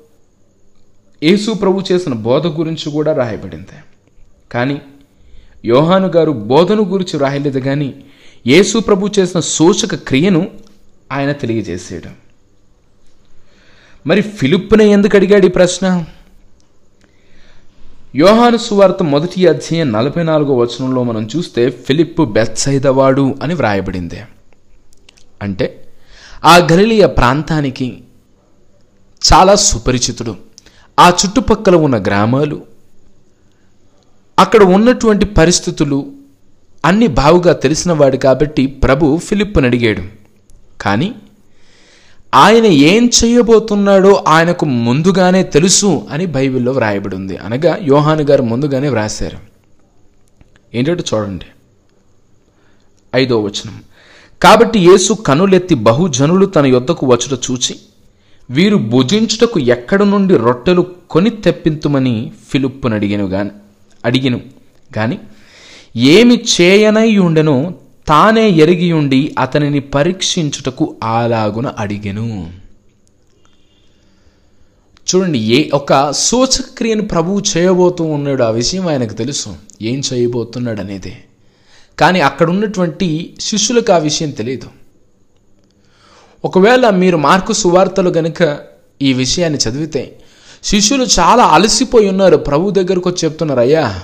యేసు 1.23 1.51
ప్రభు 1.51 1.83
చేసిన 1.91 2.13
బోధ 2.13 2.47
గురించి 2.47 2.91
కూడా 2.91 3.13
రాయబడింది. 3.13 3.77
కానీ 4.51 4.81
యోహాను 5.65 6.07
గారు 6.07 6.31
బోధను 6.31 6.83
గురించి 6.83 7.19
రాయలేదు 7.19 7.59
కానీ 7.59 8.03
యేసు 8.47 8.77
ప్రభు 8.79 9.09
చేసిన 9.19 9.39
సూచక 9.39 9.95
క్రియను 9.95 10.47
ఆయన 11.11 11.31
తెలియజేసాడు 11.31 12.11
మరి 14.07 14.21
ఫిలిప్ని 14.21 14.85
ఎందుకు 14.89 15.15
అడిగాడు 15.15 15.45
ఈ 15.45 15.49
ప్రశ్న? 15.49 16.05
యోహాను 18.15 18.57
సువార్త 18.57 19.03
మొదటి 19.03 19.47
అధ్యాయం 19.47 19.91
నలభై 19.91 20.23
నాలుగో 20.23 20.55
వచనంలో 20.55 21.03
మనం 21.03 21.27
చూస్తే 21.35 21.69
ఫిలిప్ 21.69 22.21
బెత్సైదవాడు 22.21 23.35
అని 23.43 23.53
వ్రాయబడింది. 23.53 24.21
అంటే 25.41 25.87
ఆ 26.45 26.57
గలిలియ 26.57 27.05
ప్రాంతానికి 27.05 28.03
చాలా 29.33 29.55
సుపరిచితుడు. 29.55 30.35
ఆ 30.99 31.09
చుట్టుపక్కల 31.09 31.75
ఉన్న 31.75 31.97
గ్రామాలు 31.97 32.61
అక్కడ 34.39 34.63
ఉన్నటువంటి 34.63 35.25
పరిస్థితులు 35.25 36.11
అన్ని 36.85 37.07
బావుగా 37.07 37.53
తెలిసినవాడు 37.53 38.17
కాబట్టి 38.17 38.67
ప్రభు 38.67 39.17
ఫిలిప్ను 39.17 39.65
అడిగాడు. 39.65 40.03
కానీ 40.81 41.15
ఆయన 42.33 42.65
ఏం 42.65 43.09
చేయబోతున్నాడో 43.23 44.23
ఆయనకు 44.27 44.65
ముందుగానే 44.65 45.43
తెలుసు 45.43 46.07
అని 46.11 46.25
బైబిల్లో 46.25 46.71
వ్రాయబడి 46.71 47.15
ఉంది 47.15 47.37
అనగా 47.37 47.79
యోహాను 47.83 48.23
గారు 48.23 48.43
ముందుగానే 48.43 48.89
వ్రాశారు. 48.89 49.37
ఏంటంటే 50.75 51.03
చూడండి. 51.13 51.45
ఐదో 53.15 53.41
వచనం. 53.41 53.81
కాబట్టి 54.41 54.79
యేసు 54.79 55.13
కనులెత్తి 55.13 55.75
బహుజనులు 55.75 56.45
తన 56.45 56.65
యొద్దకు 56.65 57.05
వచ్చుట 57.05 57.39
చూచి 57.51 57.75
వీరు 58.49 58.77
భుజించుటకు 58.77 59.59
ఎక్కడ 59.59 60.03
నుండి 60.03 60.37
రొట్టెలు 60.37 60.85
కొని 61.09 61.29
తెప్పింతుమని 61.29 62.31
ఫిలిప్పును 62.49 62.95
అడిగాను 62.95 63.25
గాని 63.25 63.49
అడిగిను 64.05 64.41
గాని 64.97 65.19
ఏమి 65.95 66.35
చేయనై 66.35 67.17
ఉండెనో 67.17 67.73
తానే 68.09 68.49
ఎరిగి 68.49 68.91
ఉండి 68.91 69.35
అతనిని 69.39 69.79
పరీక్షించుటకు 69.79 70.95
అలాగున 71.03 71.73
అడిగెను. 71.77 72.51
చూడండి 75.09 75.39
ఏ 75.39 75.69
ఒక 75.73 76.11
సూచక్రియను 76.11 77.07
ప్రభువు 77.07 77.43
చేయబోతూ 77.57 78.03
ఉన్నాడు 78.03 78.43
ఆ 78.43 78.49
విషయం 78.49 78.87
ఆయనకు 78.87 79.13
తెలుసు. 79.13 79.55
ఏం 79.81 80.01
చేయబోతున్నాడు 80.13 80.81
అనేది. 80.81 81.17
కానీ 81.99 82.19
అక్కడ 82.19 82.49
ఉన్నటువంటి 82.49 83.37
శిష్యులకు 83.39 83.93
ఆ 83.93 83.97
విషయం 83.97 84.31
తెలియదు 84.31 84.67
ఒకవేళ 86.45 86.89
మీరు 86.89 87.17
మార్కు 87.17 87.53
సువార్తలు 87.53 88.09
గనుక 88.09 88.59
ఈ 89.01 89.13
విషయాన్ని 89.13 89.59
చదివితే 89.69 90.19
శిష్యులు 90.63 91.03
చాలా 91.19 91.43
అలసిపోయి 91.43 92.09
ఉన్నారు. 92.09 92.37
ప్రభు 92.37 92.69
దగ్గరకు 92.69 93.09
వచ్చి 93.09 93.25
చెప్తున్నారు 93.25 93.59
అయ్యా 93.59 94.01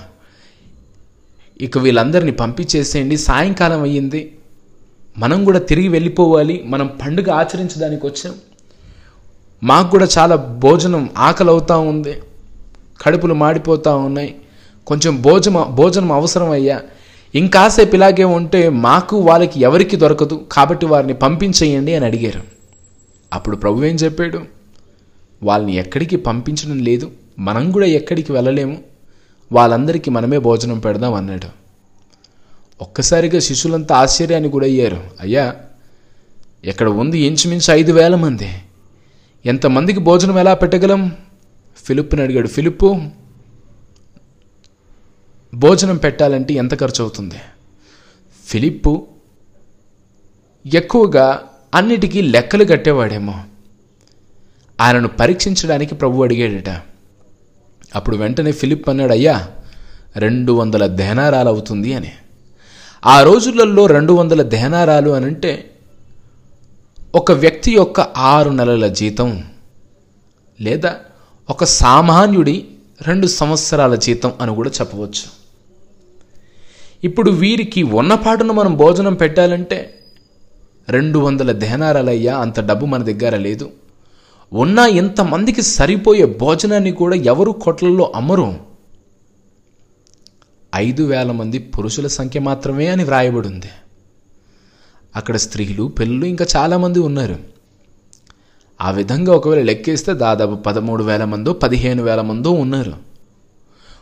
ఇక 1.62 1.78
వీళ్ళందరినీ 1.78 2.32
పంపించేసేయండి. 2.32 3.18
సాయంకాలం 3.18 3.82
అయ్యింది. 3.82 4.38
మనం 5.18 5.46
కూడా 5.46 5.60
తిరిగి 5.60 5.88
వెళ్ళిపోవాలి. 5.88 6.64
మనం 6.66 6.92
పండుగ 7.02 7.32
ఆచరించడానికి 7.32 8.06
వచ్చాం. 8.06 8.34
మాకు 9.64 9.92
కూడా 9.92 10.08
చాలా 10.18 10.36
భోజనం 10.36 11.10
ఆకలి 11.18 11.50
అవుతూ 11.50 11.80
ఉంది. 11.80 12.14
కడుపులు 13.02 13.34
మాడిపోతూ 13.34 13.98
ఉన్నాయి. 13.98 14.36
కొంచెం 14.88 15.22
భోజనం 15.22 15.76
భోజనం 15.76 16.12
అవసరం 16.12 16.50
అయ్యా. 16.50 16.82
ఇంకాసేపు 17.36 17.96
ఇలాగే 17.96 18.24
ఉంటే 18.24 18.70
మాకు 18.70 19.18
వాళ్ళకి 19.18 19.60
ఎవరికి 19.60 19.96
దొరకదు. 19.96 20.46
కాబట్టి 20.52 20.86
వారిని 20.86 21.14
పంపించేయండి 21.14 21.96
అని 21.96 22.06
అడిగారు. 22.06 22.42
అప్పుడు 23.34 23.56
ప్రభు 23.56 23.84
ఏం 23.84 23.96
చెప్పాడు? 23.96 24.42
వాళ్ళని 25.44 25.76
ఎక్కడికి 25.76 26.16
పంపించడం 26.16 26.80
లేదు. 26.80 27.12
మనం 27.40 27.72
కూడా 27.72 27.86
ఎక్కడికి 27.86 28.32
వెళ్ళలేము. 28.32 28.95
వాళ్ళందరికీ 29.52 30.12
మనమే 30.12 30.38
భోజనం 30.38 30.80
పెడదాం 30.80 31.14
అన్నాడు. 31.14 31.48
ఒక్కసారిగా 32.82 33.40
శిష్యులంతా 33.40 33.96
ఆశ్చర్యానికి 33.96 34.52
కూడా 34.52 34.66
అయ్యారు 34.66 35.04
అయ్యా 35.22 35.56
ఇక్కడ 36.64 36.90
ఉంది 36.90 37.20
ఇంచుమించు 37.20 37.74
ఐదు 37.74 37.92
వేల 37.92 38.16
మంది. 38.16 38.50
ఎంతమందికి 39.46 40.00
భోజనం 40.00 40.40
ఎలా 40.40 40.54
పెట్టగలం? 40.54 41.16
ఫిలిప్ని 41.86 42.22
అడిగాడు. 42.22 42.48
ఫిలిప్పు 42.48 43.02
భోజనం 45.56 45.98
పెట్టాలంటే 45.98 46.54
ఎంత 46.54 46.80
ఖర్చు 46.80 47.02
అవుతుంది 47.02 47.36
ఫిలిప్పు 48.46 49.08
ఎక్కువగా 50.74 51.44
అన్నిటికీ 51.76 52.22
లెక్కలు 52.22 52.66
కట్టేవాడేమో. 52.66 53.44
ఆయనను 54.82 55.08
పరీక్షించడానికి 55.08 55.96
ప్రభు 55.96 56.24
అడిగాడట. 56.24 56.95
అప్పుడు 57.96 58.18
వెంటనే 58.18 58.52
ఫిలిప్ 58.52 58.90
అన్నాడు 58.90 59.12
అయ్యా 59.12 59.48
రెండు 60.18 60.52
వందల 60.52 60.86
దేనారాలు 60.86 61.50
అవుతుంది 61.50 61.94
అని. 61.94 62.12
ఆ 63.06 63.24
రోజులలో 63.24 63.86
రెండు 63.86 64.14
వందల 64.14 64.42
దహనారాలు 64.42 65.10
అని 65.10 65.26
అంటే 65.26 65.72
ఒక 67.16 67.32
వ్యక్తి 67.32 67.74
యొక్క 67.74 68.00
ఆరు 68.02 68.50
నెలల 68.50 68.88
జీతం 68.88 69.44
లేదా 70.62 70.96
ఒక 71.50 71.64
సామాన్యుడి 71.64 72.68
రెండు 73.08 73.28
సంవత్సరాల 73.28 73.96
జీతం 73.96 74.34
అని 74.42 74.56
కూడా 74.56 74.70
చెప్పవచ్చు. 74.70 75.26
ఇప్పుడు 77.04 77.32
వీరికి 77.32 77.84
ఉన్నపాటును 77.84 78.54
మనం 78.54 78.76
భోజనం 78.76 79.14
పెట్టాలంటే 79.14 80.00
రెండు 80.90 81.20
వందల 81.20 81.52
దేనారాలయ్యా 81.52 82.38
అంత 82.38 82.60
డబ్బు 82.60 82.86
మన 82.86 83.04
దగ్గర 83.04 83.38
లేదు. 83.38 83.72
ఉన్న 84.56 84.80
ఇంతమందికి 84.80 85.62
సరిపోయే 85.62 86.26
భోజనాన్ని 86.26 86.92
కూడా 86.92 87.16
ఎవరు 87.16 87.52
కొట్లలో 87.52 88.12
అమ్మరు? 88.16 88.60
ఐదు 90.76 91.04
వేల 91.04 91.32
మంది 91.32 91.60
పురుషుల 91.60 92.08
సంఖ్య 92.08 92.40
మాత్రమే 92.40 92.88
అని 92.88 93.04
వ్రాయబడి 93.04 93.48
ఉంది 93.48 93.70
అక్కడ 95.16 95.36
స్త్రీలు 95.36 95.84
పిల్లలు 95.84 96.26
ఇంకా 96.26 96.46
చాలామంది 96.56 97.00
ఉన్నారు. 97.00 97.40
ఆ 98.82 98.92
విధంగా 98.92 99.34
ఒకవేళ 99.34 99.66
లెక్కేస్తే 99.66 100.14
దాదాపు 100.14 100.56
పదమూడు 100.56 101.04
వేల 101.04 101.24
మందో 101.24 101.54
పదిహేను 101.54 102.04
వేల 102.04 102.22
మందో 102.22 102.52
ఉన్నారు. 102.52 102.94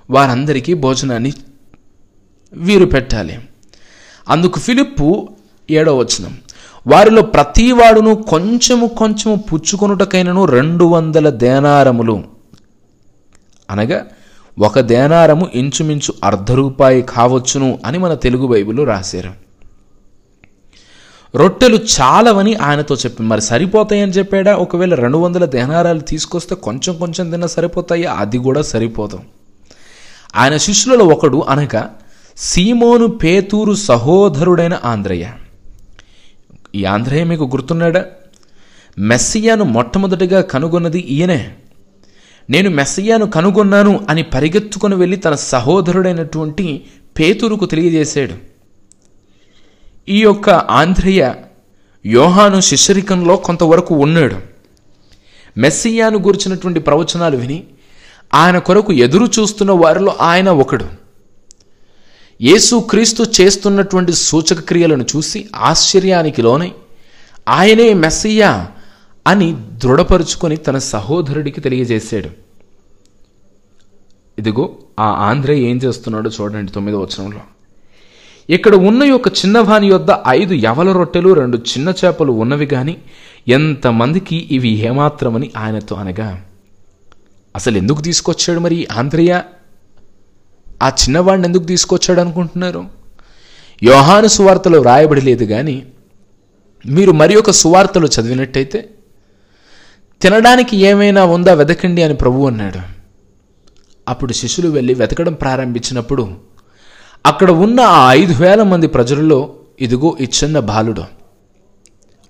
వారందరికీ 0.10 0.74
భోజనాన్ని 0.74 1.34
వీరు 2.54 2.86
పెట్టాలి. 2.86 3.40
అందుకు 4.30 4.60
ఫిలిప్పు 4.60 5.30
ఏడో 5.72 5.98
వచనం. 5.98 6.38
వారిలో 6.88 7.22
ప్రతివాడును 7.22 8.16
కొంచెము 8.16 8.88
కొంచెము 8.88 9.36
పుచ్చుకొనుటకైనను 9.36 10.46
రెండు 10.46 10.86
వందల 10.86 11.30
దేనారములు. 11.30 12.24
అనగా 13.70 14.06
ఒక 14.60 14.80
దేనారము 14.80 15.50
ఇంచుమించు 15.54 16.14
అర్ధ 16.24 16.52
రూపాయి 16.52 17.02
కావచ్చును 17.02 17.80
అని 17.86 17.98
మన 17.98 18.14
తెలుగు 18.14 18.48
బైబిల్లో 18.48 18.84
రాశారు. 18.84 19.32
రొట్టెలు 21.38 21.76
చాలవని 21.76 22.56
ఆయనతో 22.56 22.96
చెప్పి 22.96 23.24
మరి 23.24 23.42
సరిపోతాయని 23.42 24.12
చెప్పాడా? 24.12 24.56
ఒకవేళ 24.56 24.96
రెండు 24.96 25.18
వందల 25.18 25.46
దేనారాలు 25.46 26.00
తీసుకొస్తే 26.00 26.56
కొంచెం 26.56 26.98
కొంచెం 26.98 27.30
తిన్నా 27.30 27.48
సరిపోతాయా? 27.48 28.14
అది 28.14 28.38
కూడా 28.38 28.62
సరిపోతాం 28.62 29.22
ఆయన 30.36 30.58
శిష్యులలో 30.58 31.06
ఒకడు 31.06 31.46
అనగా 31.50 31.90
సీమోను 32.38 33.08
పేతూరు 33.08 33.74
సహోదరుడైన 33.74 34.80
ఆంధ్రయ్య 34.86 35.30
ఈ 36.76 36.86
ఆంధ్రయ్య 36.86 37.24
మీకు 37.24 37.44
గుర్తున్నాడా? 37.44 38.06
మెస్సియాను 39.00 39.64
మొట్టమొదటిగా 39.64 40.42
కనుగొన్నది 40.42 41.00
ఈయనే. 41.00 41.54
నేను 42.50 42.70
మెస్సియాను 42.70 43.26
కనుగొన్నాను 43.26 44.06
అని 44.10 44.24
పరిగెత్తుకొని 44.24 44.96
వెళ్ళి 44.96 45.18
తన 45.18 45.36
సహోదరుడైనటువంటి 45.36 46.86
పేతురుకు 47.20 47.66
తెలియజేశాడు. 47.66 48.34
ఈ 50.10 50.20
యొక్క 50.20 50.50
ఆంధ్రయ్య 50.50 51.36
యోహాను 52.06 52.62
శిష్యరికంలో 52.62 53.36
కొంతవరకు 53.36 53.96
ఉన్నాడు. 53.96 54.36
మెస్సియాను 55.58 56.20
గురించినటువంటి 56.20 56.80
ప్రవచనాలు 56.80 57.38
విని 57.38 57.64
ఆయన 58.34 58.58
కొరకు 58.58 58.94
ఎదురు 58.94 59.26
చూస్తున్న 59.26 59.72
వారిలో 59.72 60.16
ఆయన 60.22 60.50
ఒకడు. 60.50 61.03
యేసుక్రీస్తు 62.42 63.24
చేస్తున్నటువంటి 63.42 64.14
సూచక 64.14 64.60
క్రియలను 64.60 65.06
చూసి 65.16 65.50
ఆశ్చర్యానికి 65.56 66.42
లోనై 66.42 66.72
ఆయనే 67.48 67.94
మెస్సయ్యా 67.94 68.68
అని 69.28 69.56
దృఢపరుచుకొని 69.84 70.58
తన 70.58 70.78
సహోదరుడికి 70.78 71.62
తెలియజేశాడు. 71.62 72.30
ఇదిగో 74.40 74.70
ఆ 75.00 75.08
ఆంధ్రే 75.30 75.60
ఏం 75.60 75.78
చేస్తున్నాడో 75.78 76.30
చూడండి 76.30 76.72
తొమ్మిదో 76.72 77.00
వచనంలో. 77.02 77.42
ఇక్కడ 78.50 78.76
ఉన్న 78.76 79.04
యొక్క 79.04 79.28
చిన్నవాని 79.28 79.88
యొద్ద 79.88 80.12
ఐదు 80.28 80.54
యవల 80.54 80.92
రొట్టెలు 80.92 81.34
రెండు 81.34 81.58
చిన్న 81.58 81.90
చేపలు 81.90 82.32
ఉన్నవి 82.32 82.66
కానీ 82.66 82.98
ఎంతమందికి 83.48 84.48
ఇవి 84.52 84.70
ఏమాత్రమని 84.70 85.52
ఆయనతో 85.58 85.96
అనగా 85.96 86.44
అసలు 87.56 87.78
ఎందుకు 87.78 88.02
తీసుకొచ్చాడు 88.02 88.60
మరి 88.60 88.88
ఆంధ్రయ్య 89.00 89.44
ఆ 90.84 90.88
చిన్నవాడిని 90.90 91.48
ఎందుకు 91.48 91.64
తీసుకొచ్చాడు 91.64 92.22
అనుకుంటున్నారు? 92.22 92.86
యోహాను 93.84 94.28
సువార్తలో 94.28 94.80
వ్రాయబడి 94.80 95.22
లేదు 95.22 95.46
కానీ 95.46 95.86
మీరు 96.86 97.12
మరి 97.12 97.36
ఒక 97.36 97.52
సువార్తలో 97.52 98.08
చదివినట్టయితే 98.08 98.90
తినడానికి 100.22 100.78
ఏమైనా 100.78 101.26
ఉందా 101.26 101.54
వెతకండి 101.54 102.04
అని 102.04 102.14
ప్రభు 102.14 102.48
అన్నాడు. 102.48 102.82
అప్పుడు 104.08 104.34
శిష్యులు 104.34 104.70
వెళ్ళి 104.70 104.94
వెతకడం 104.94 105.34
ప్రారంభించినప్పుడు 105.34 106.24
అక్కడ 107.26 107.52
ఉన్న 107.52 107.80
ఆ 107.80 108.14
ఐదు 108.14 108.34
వేల 108.34 108.64
మంది 108.64 108.88
ప్రజలలో 108.88 109.56
ఇదిగో 109.82 110.18
ఈ 110.22 110.28
చిన్న 110.44 110.60
బాలుడు. 110.60 111.04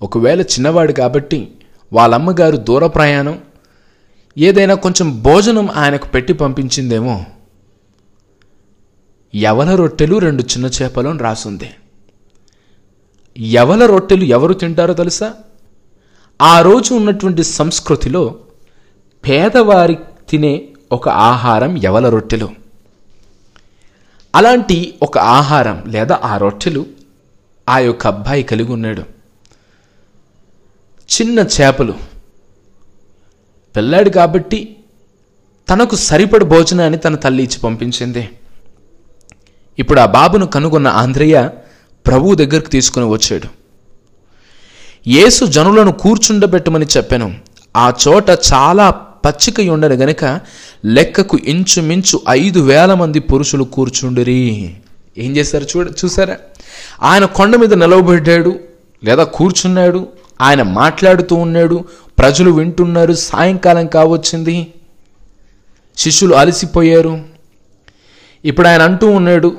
ఒకవేళ 0.01 0.41
చిన్నవాడు 0.41 0.91
కాబట్టి 0.91 1.39
వాళ్ళమ్మగారు 1.93 2.57
దూర 2.57 2.87
ప్రయాణం 2.87 3.39
ఏదైనా 4.37 4.75
కొంచెం 4.75 5.21
భోజనం 5.21 5.69
ఆయనకు 5.71 6.07
పెట్టి 6.07 6.33
పంపించిందేమో 6.33 7.15
యవల 9.35 9.75
రొట్టెలు 9.75 10.17
రెండు 10.17 10.43
చిన్న 10.43 10.65
చేపలు 10.65 11.09
అని 11.09 11.19
రాసుంది. 11.19 11.71
యవల 13.39 13.85
రొట్టెలు 13.85 14.23
ఎవరు 14.23 14.53
తింటారో 14.53 14.93
తెలుసా? 14.93 15.33
ఆ 16.41 16.61
రోజు 16.61 16.93
ఉన్నటువంటి 16.93 17.43
సంస్కృతిలో 17.43 18.35
పేదవారి 19.27 19.97
తినే 20.29 20.61
ఒక 20.91 21.09
ఆహారం 21.09 21.83
యవల 21.83 22.09
రొట్టెలు. 22.09 22.49
అలాంటి 24.35 24.95
ఒక 25.01 25.17
ఆహారం 25.17 25.83
లేదా 25.87 26.21
ఆ 26.23 26.37
రొట్టెలు 26.37 26.85
ఆ 27.69 27.79
యొక్క 27.79 28.07
అబ్బాయి 28.07 28.43
కలిగి 28.43 28.71
ఉన్నాడు. 28.71 29.01
చిన్న 31.03 31.39
చేపలు. 31.39 31.93
పిల్లాడు 33.75 34.09
కాబట్టి 34.09 34.75
తనకు 35.69 35.95
సరిపడి 35.95 36.45
భోజనాన్ని 36.45 36.99
తన 36.99 37.15
తల్లి 37.15 37.43
ఇచ్చి 37.43 37.59
పంపించింది. 37.59 38.29
ఇప్పుడు 39.79 39.99
ఆ 39.99 40.05
బాబును 40.05 40.45
కనుగొన్న 40.45 40.87
ఆంధ్రయ్య 40.87 41.49
ప్రభువు 42.07 42.35
దగ్గరకు 42.35 42.69
తీసుకుని 42.69 43.05
వచ్చాడు. 43.05 43.63
యేసు 45.09 45.45
జనులను 45.45 45.91
కూర్చుండబెట్టమని 45.91 46.85
చెప్పాను. 46.97 47.35
ఆ 47.77 47.93
చోట 48.07 48.29
చాలా 48.29 48.89
పచ్చిక 49.25 49.69
ఉండను 49.69 49.95
గనక 49.95 50.39
లెక్కకు 50.85 51.37
ఇంచుమించు 51.37 52.21
ఐదు 52.29 52.59
వేల 52.59 52.93
మంది 52.93 53.19
పురుషులు 53.19 53.63
కూర్చుండిరి. 53.63 54.73
ఏం 55.17 55.37
చేశారు 55.37 55.63
చూడ 55.63 55.91
చూసారా? 56.05 56.37
ఆయన 57.03 57.25
కొండ 57.25 57.55
మీద 57.55 57.73
నిలవబడ్డాడు 57.73 58.59
లేదా 59.03 59.23
కూర్చున్నాడు 59.23 60.07
ఆయన 60.41 60.61
మాట్లాడుతూ 60.61 61.35
ఉన్నాడు 61.35 61.85
ప్రజలు 62.19 62.51
వింటున్నారు 62.51 63.13
సాయంకాలం 63.13 63.87
కావచ్చింది. 63.87 64.67
శిష్యులు 65.97 66.35
అలసిపోయారు. 66.35 67.32
ఇప్పుడు 68.45 68.67
ఆయన 68.67 68.81
అంటూ 68.81 69.07
ఉన్నాడు 69.07 69.57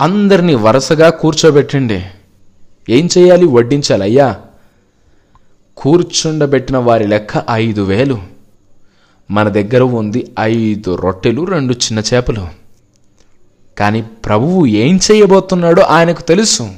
అందరినీ 0.00 0.54
వరుసగా 0.54 1.10
కూర్చోబెట్టండి. 1.10 2.04
ఏం 2.88 3.08
చేయాలి? 3.18 3.46
వడ్డించాలి. 3.46 4.02
అయ్యా 4.02 4.36
కూర్చుండబెట్టిన 5.76 6.76
వారి 6.76 7.06
లెక్క 7.06 7.44
ఐదు 7.50 7.82
వేలు. 7.82 8.18
మన 9.30 9.48
దగ్గర 9.48 9.82
ఉంది 9.82 10.32
ఐదు 10.40 10.94
రొట్టెలు 10.94 11.44
రెండు 11.44 11.72
చిన్న 11.72 12.02
చేపలు. 12.14 12.48
కానీ 13.78 14.02
ప్రభువు 14.02 14.66
ఏం 14.66 15.00
చేయబోతున్నాడో 15.12 15.82
ఆయనకు 15.82 16.22
తెలుసు. 16.22 16.70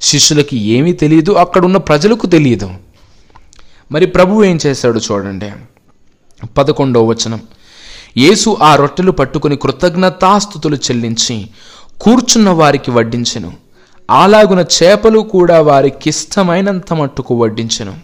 శిష్యులకి 0.00 0.56
ఏమీ 0.56 0.92
తెలియదు 0.92 1.32
అక్కడున్న 1.32 1.76
ప్రజలకు 1.76 2.26
తెలియదు. 2.26 2.70
మరి 3.92 4.06
ప్రభువు 4.06 4.44
ఏం 4.44 4.58
చేశాడు 4.66 5.00
చూడండి. 5.00 5.52
పదకొండవ 6.58 7.04
వచనం. 7.04 7.40
యేసు 8.16 8.56
ఆ 8.62 8.76
రొట్టెలు 8.76 9.10
పట్టుకుని 9.10 9.56
కృతజ్ఞతాస్థుతులు 9.56 10.76
చెల్లించి 10.76 11.46
కూర్చున్న 12.00 12.50
వారికి 12.50 12.90
వడ్డించెను. 12.90 13.52
అలాగున 14.10 14.64
చేపలు 14.82 15.18
కూడా 15.18 15.60
వారికిష్టమైనంత 15.60 16.92
మట్టుకు 16.92 17.34
వడ్డించెను. 17.34 17.94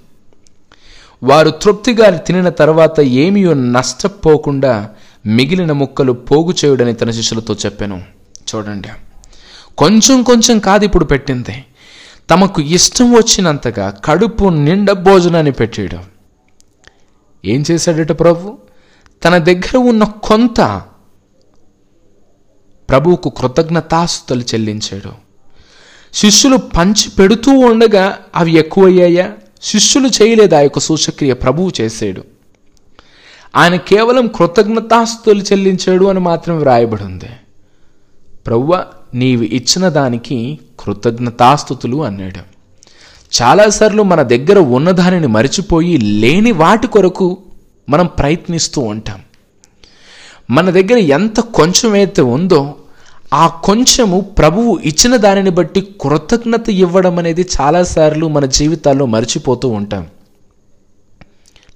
వారు 1.22 1.50
తృప్తిగా 1.50 2.16
తినిన 2.16 2.48
తర్వాత 2.48 3.00
ఏమీ 3.00 3.44
నష్టపోకుండా 3.54 4.90
మిగిలిన 5.26 5.72
ముక్కలు 5.72 6.12
పోగు 6.12 6.54
చేయుడని 6.64 6.94
తన 6.94 7.10
శిష్యులతో 7.10 7.54
చెప్పాను. 7.54 8.02
చూడండి. 8.54 8.88
కొంచెం 9.78 10.22
కొంచెం 10.22 10.58
కాదు 10.58 10.84
ఇప్పుడు 10.84 11.04
పెట్టింది. 11.04 11.64
తమకు 12.30 12.62
ఇష్టం 12.62 13.12
వచ్చినంతగా 13.12 13.94
కడుపు 14.04 14.44
నిండా 14.44 14.92
భోజనాన్ని 14.92 15.52
పెట్టాడు 15.52 15.98
ఏం 17.44 17.64
చేశాడట 17.70 18.12
ప్రభు? 18.20 18.58
తన 19.24 19.38
దగ్గర 19.38 19.76
ఉన్న 19.76 20.04
కొంత 20.04 20.82
ప్రభువుకు 22.88 23.30
కృతజ్ఞతాస్తులు 23.30 24.40
చెల్లించాడు. 24.40 25.12
శిష్యులు 26.14 26.56
పంచి 26.56 27.10
పెడుతూ 27.18 27.50
ఉండగా 27.50 28.18
అవి 28.36 28.52
ఎక్కువయ్యాయా? 28.52 29.32
శిష్యులు 29.62 30.08
చేయలేదు? 30.08 30.54
ఆ 30.54 30.58
యొక్క 30.58 30.78
సూచక్రియ 30.78 31.32
ప్రభువు 31.32 31.72
చేశాడు. 31.80 32.24
ఆయన 33.56 33.76
కేవలం 33.76 34.26
కృతజ్ఞతాస్తులు 34.26 35.42
చెల్లించాడు 35.42 36.04
అని 36.04 36.20
మాత్రం 36.20 36.58
వ్రాయబడి 36.58 37.04
ఉంది 37.04 37.28
ప్రవ్వ 38.46 38.84
నీవు 39.14 39.42
ఇచ్చిన 39.42 39.88
దానికి 39.88 40.58
కృతజ్ఞతాస్తుతులు 40.80 42.04
అన్నాడు. 42.04 42.56
చాలాసార్లు 43.42 44.02
మన 44.02 44.22
దగ్గర 44.22 44.58
ఉన్నదానిని 44.58 45.26
మరిచిపోయి 45.26 45.98
లేని 45.98 46.52
వాటి 46.52 46.86
కొరకు 46.86 47.38
మనం 47.88 48.06
ప్రయత్నిస్తూ 48.06 48.80
ఉంటాం. 48.80 49.20
మన 50.50 50.70
దగ్గర 50.70 50.96
ఎంత 50.96 51.40
కొంచెం 51.40 51.92
అయితే 51.92 52.22
ఉందో 52.22 52.74
ఆ 53.34 53.46
కొంచెము 53.46 54.20
ప్రభువు 54.20 54.78
ఇచ్చిన 54.78 55.16
దానిని 55.16 55.50
బట్టి 55.50 55.80
కృతజ్ఞత 56.00 56.68
ఇవ్వడం 56.68 57.18
అనేది 57.18 57.48
చాలాసార్లు 57.60 58.28
మన 58.28 58.46
జీవితాల్లో 58.46 59.06
మర్చిపోతూ 59.06 59.68
ఉంటాం. 59.68 60.06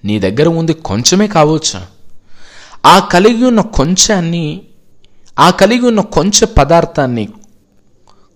నీ 0.05 0.19
దగ్గర 0.19 0.49
ఉంది 0.49 0.73
కొంచెమే 0.73 1.27
కావచ్చు. 1.27 1.81
ఆ 2.87 2.99
కలిగి 2.99 3.45
ఉన్న 3.45 3.61
కొంచాన్ని 3.61 4.61
ఆ 5.39 5.51
కలిగి 5.51 5.87
ఉన్న 5.87 6.01
కొంచెం 6.01 6.49
పదార్థాన్ని 6.59 7.29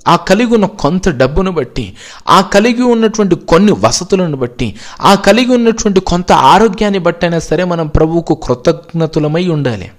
ఆ 0.08 0.16
కలిగి 0.16 0.54
ఉన్న 0.54 0.66
కొంత 0.66 1.08
డబ్బును 1.08 1.50
బట్టి 1.50 1.96
ఆ 2.28 2.40
కలిగి 2.40 2.82
ఉన్నటువంటి 2.82 3.34
కొన్ని 3.34 3.72
వసతులను 3.72 4.36
బట్టి 4.36 4.76
ఆ 5.00 5.14
కలిగి 5.14 5.54
ఉన్నటువంటి 5.54 6.00
కొంత 6.00 6.32
ఆరోగ్యాన్ని 6.32 6.98
బట్టి 6.98 7.26
అయినా 7.26 7.38
సరే 7.38 7.64
మనం 7.64 7.86
ప్రభువుకు 7.86 8.34
కృతజ్ఞతులమై 8.34 9.46
ఉండాలి. 9.46 9.90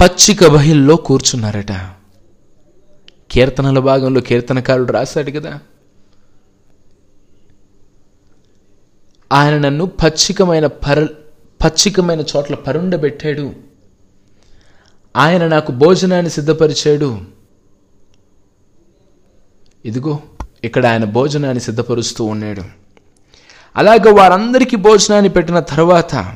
పచ్చిక 0.00 0.46
బహిల్లో 0.46 0.96
కూర్చున్నారట. 0.96 1.72
కీర్తనల 3.30 3.78
భాగంలో 3.78 4.20
కీర్తనకారుడు 4.20 4.92
రాశాడు 4.92 5.30
కదా. 5.30 5.60
ఆయన 9.32 9.58
నన్ను 9.58 9.86
పచ్చికమైన 9.86 10.66
పర 10.66 11.04
పచ్చికమైన 11.64 12.20
చోట్ల 12.20 12.54
పరుండబెట్టాడు. 12.54 13.73
ఆయన 15.16 15.46
నాకు 15.46 15.72
భోజనాన్ని 15.72 16.30
సిద్ధపరిచాడు. 16.30 17.18
ఇదిగో 19.84 20.18
ఇక్కడ 20.64 20.86
ఆయన 20.86 21.04
భోజనాన్ని 21.04 21.60
సిద్ధపరుస్తూ 21.60 22.24
ఉన్నాడు. 22.24 22.62
అలాగ 23.76 24.20
వారందరికీ 24.20 24.76
భోజనాన్ని 24.76 25.28
పెట్టిన 25.28 25.60
తర్వాత 25.60 26.34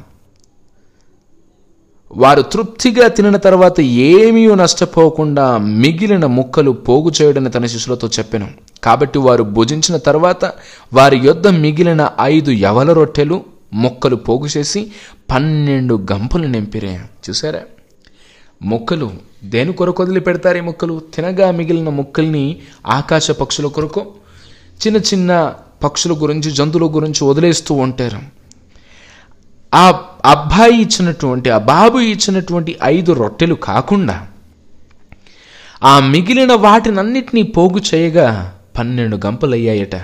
వారు 2.12 2.42
తృప్తిగా 2.42 3.08
తినిన 3.08 3.36
తర్వాత 3.36 3.80
ఏమీ 3.80 4.46
నష్టపోకుండా 4.46 5.58
మిగిలిన 5.58 6.26
ముక్కలు 6.26 6.70
పోగు 6.70 7.12
చేయడని 7.22 7.50
తన 7.50 7.66
శిష్యులతో 7.66 8.08
చెప్పాను. 8.08 8.48
కాబట్టి 8.84 9.18
వారు 9.18 9.42
భుజించిన 9.42 9.96
తర్వాత 9.96 10.44
వారి 10.92 11.18
యొద్ద 11.18 11.48
మిగిలిన 11.48 12.10
ఐదు 12.20 12.50
యవల 12.50 12.92
రొట్టెలు 12.92 13.44
ముక్కలు 13.72 14.16
పోగు 14.16 14.46
చేసి 14.46 14.92
పన్నెండు 15.30 16.06
గంపలు 16.12 16.46
నింపిరే. 16.46 17.00
చూసారా 17.28 17.60
ముక్కలు. 18.62 19.12
దేని 19.44 19.72
కొరకు 19.72 20.02
వదిలి 20.02 20.20
పెడతారు 20.20 20.58
ఈ 20.58 20.60
ముక్కలు? 20.60 21.02
తినగా 21.14 21.50
మిగిలిన 21.50 21.88
ముక్కల్ని 21.88 22.62
ఆకాశ 22.86 23.30
పక్షుల 23.30 23.66
కొరకు 23.66 24.14
చిన్న 24.86 24.96
చిన్న 24.96 25.54
పక్షుల 25.84 26.12
గురించి 26.12 26.50
జంతువుల 26.50 26.94
గురించి 26.94 27.24
వదిలేస్తూ 27.24 27.74
ఉంటారు. 27.74 28.18
ఆ 29.74 30.04
అబ్బాయి 30.24 30.80
ఇచ్చినటువంటి 30.80 31.50
ఆ 31.50 31.58
బాబు 31.58 31.98
ఇచ్చినటువంటి 31.98 32.78
ఐదు 32.84 33.12
రొట్టెలు 33.12 33.54
కాకుండా 33.54 34.28
ఆ 35.82 36.00
మిగిలిన 36.00 36.52
వాటినన్నిటినీ 36.52 37.42
పోగు 37.42 37.80
చేయగా 37.94 38.58
పన్నెండు 38.78 39.20
గంపలయ్యాయట. 39.26 39.96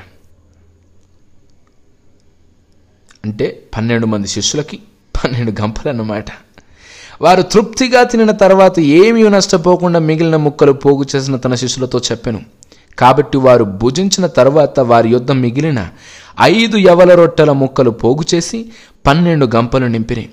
అంటే 3.24 3.62
పన్నెండు 3.76 4.06
మంది 4.06 4.28
శిష్యులకి 4.28 4.78
పన్నెండు 5.16 5.50
గంపలు 5.62 5.88
అన్నమాట 5.88 6.43
వారు 7.20 7.42
తృప్తిగా 7.42 8.02
తినిన 8.02 8.30
తర్వాత 8.30 8.80
ఏమీ 8.80 9.22
నష్టపోకుండా 9.22 9.98
మిగిలిన 9.98 10.36
ముక్కలు 10.36 10.72
పోగు 10.72 11.04
చేసిన 11.16 11.36
తన 11.36 11.54
శిష్యులతో 11.54 11.98
చెప్పాను. 11.98 12.40
కాబట్టి 12.98 13.38
వారు 13.38 13.64
భుజించిన 13.64 14.26
తర్వాత 14.26 14.80
వారి 14.80 15.08
యొద్ద 15.08 15.30
మిగిలిన 15.30 15.88
ఐదు 16.42 16.76
యవల 16.76 17.14
రొట్టెల 17.14 17.52
ముక్కలు 17.52 17.90
పోగు 17.90 18.24
చేసి 18.34 18.64
పన్నెండు 19.06 19.50
గంపలు 19.56 19.86
నింపిరి. 19.86 20.28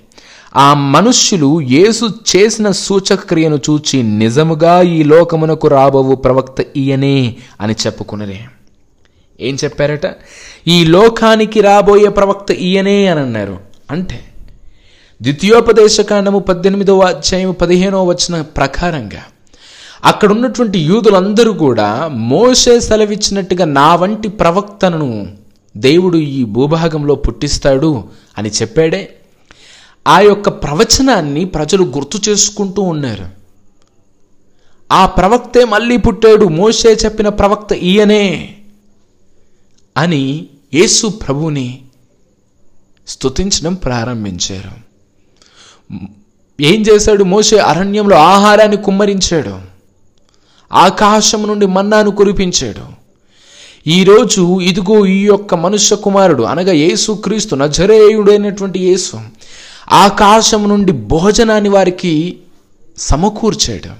ఆ 0.56 0.74
మనుష్యులు 0.74 1.60
యేసు 1.60 2.10
చేసిన 2.36 2.70
సూచక్రియను 2.70 3.56
చూచి 3.56 4.02
నిజముగా 4.02 4.80
ఈ 4.80 5.02
లోకమునకు 5.02 5.68
రాబోవు 5.68 6.14
ప్రవక్త 6.14 6.66
ఈయనే 6.76 7.36
అని 7.60 7.74
చెప్పుకునరే. 7.86 8.40
ఏం 9.40 9.56
చెప్పారట? 9.64 10.14
ఈ 10.68 10.84
లోకానికి 10.84 11.60
రాబోయే 11.60 12.08
ప్రవక్త 12.08 12.50
ఈయనే 12.50 13.06
అని 13.06 13.20
అన్నారు. 13.20 13.58
అంటే 13.90 14.20
ద్వితీయోపదేశకాండము 15.22 16.38
పద్దెనిమిదవ 16.38 17.00
అధ్యాయం 17.00 17.52
పదిహేనవ 17.52 18.04
వచన 18.04 18.40
ప్రకారంగా 18.40 19.22
అక్కడ 20.04 20.32
ఉన్నటువంటి 20.32 20.78
యూదులందరూ 20.78 21.52
కూడా 21.52 22.08
మోసే 22.08 22.80
సెలవిచ్చినట్టుగా 22.80 23.64
నా 23.64 23.94
వంటి 23.94 24.28
ప్రవక్తను 24.28 25.36
దేవుడు 25.76 26.16
ఈ 26.16 26.44
భూభాగంలో 26.44 27.14
పుట్టిస్తాడు 27.14 28.04
అని 28.38 28.50
చెప్పాడే. 28.50 29.14
ఆ 30.08 30.20
యొక్క 30.20 30.48
ప్రవచనాన్ని 30.48 31.44
ప్రజలు 31.44 31.82
గుర్తు 31.82 32.30
చేసుకుంటూ 32.30 32.82
ఉన్నారు. 32.82 33.28
ఆ 34.92 35.06
ప్రవక్తే 35.06 35.64
మళ్ళీ 35.64 35.96
పుట్టాడు 35.96 36.44
మోసే 36.44 36.92
చెప్పిన 37.04 37.28
ప్రవక్త 37.28 37.72
ఈయనే 37.72 38.54
అని 39.96 40.46
యేసు 40.74 41.06
ప్రభుని 41.06 41.82
స్తుతించడం 43.08 43.74
ప్రారంభించారు. 43.74 44.91
ఏం 46.60 46.82
చేశాడు? 46.82 47.24
మోసే 47.24 47.58
అరణ్యంలో 47.58 48.16
ఆహారాన్ని 48.16 48.76
కుమ్మరించాడు. 48.76 49.58
ఆకాశం 50.72 51.46
నుండి 51.46 51.66
మన్నాను 51.66 52.10
కురిపించాడు. 52.10 53.02
ఈరోజు 53.86 54.60
ఇదిగో 54.60 55.06
ఈ 55.06 55.24
యొక్క 55.26 55.54
మనుష్య 55.54 55.96
కుమారుడు 55.96 56.42
అనగా 56.42 56.72
యేసు 56.72 57.12
క్రీస్తు 57.12 57.54
నజరేయుడైనటువంటి 57.54 58.78
యేసు 58.78 59.20
ఆకాశం 59.90 60.68
నుండి 60.68 60.92
భోజనాన్ని 60.92 61.68
వారికి 61.68 62.38
సమకూర్చాడు. 62.98 63.92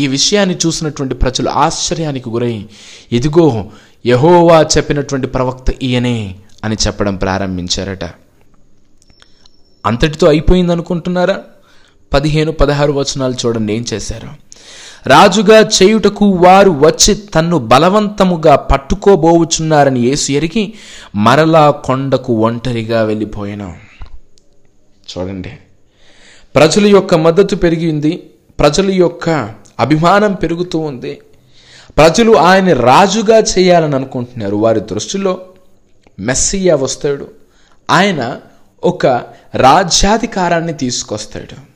ఈ 0.00 0.06
విషయాన్ని 0.06 0.56
చూసినటువంటి 0.66 1.14
ప్రజలు 1.14 1.50
ఆశ్చర్యానికి 1.50 2.30
గురై 2.30 2.66
ఇదిగో 3.12 3.70
యహోవా 4.06 4.66
చెప్పినటువంటి 4.76 5.26
ప్రవక్త 5.26 5.70
ఈయనే 5.82 6.34
అని 6.64 6.76
చెప్పడం 6.86 7.16
ప్రారంభించారట. 7.16 8.04
అంతటితో 9.86 10.28
అయిపోయింది 10.28 10.72
అనుకుంటున్నారా 10.72 11.40
పదిహేను 12.12 12.52
పదహారు 12.52 12.92
వచనాలు 12.92 13.34
చూడండి 13.46 13.72
ఏం 13.72 13.84
చేశారు? 13.94 14.28
రాజుగా 15.06 15.58
చేయుటకు 15.58 16.24
వారు 16.24 16.70
వచ్చి 16.70 17.14
తన్ను 17.14 17.58
బలవంతముగా 17.58 18.56
పట్టుకోబోవుచున్నారని 18.56 20.00
యేసు 20.00 20.32
ఎరిగి 20.32 20.72
మరలా 21.14 21.70
కొండకు 21.70 22.32
ఒంటరిగా 22.32 23.02
వెళ్ళిపోయాను. 23.02 23.76
చూడండి. 25.18 25.52
ప్రజల 26.54 26.86
యొక్క 26.86 27.14
మద్దతు 27.14 27.56
పెరిగింది 27.56 28.16
ప్రజల 28.60 28.90
యొక్క 28.90 29.54
అభిమానం 29.80 30.32
పెరుగుతూ 30.32 30.78
ఉంది. 30.78 31.20
ప్రజలు 31.96 32.32
ఆయన 32.32 32.72
రాజుగా 32.72 33.38
చేయాలని 33.38 33.94
అనుకుంటున్నారు. 33.94 34.56
వారి 34.56 34.80
దృష్టిలో 34.80 35.40
మెస్సియా 36.20 36.76
వస్తాడు. 36.76 37.28
ఆయన 37.90 38.36
ఒక 38.84 39.06
రాజ్యాధికారాన్ని 39.54 40.72
తీసుకొస్తాడు. 40.72 41.72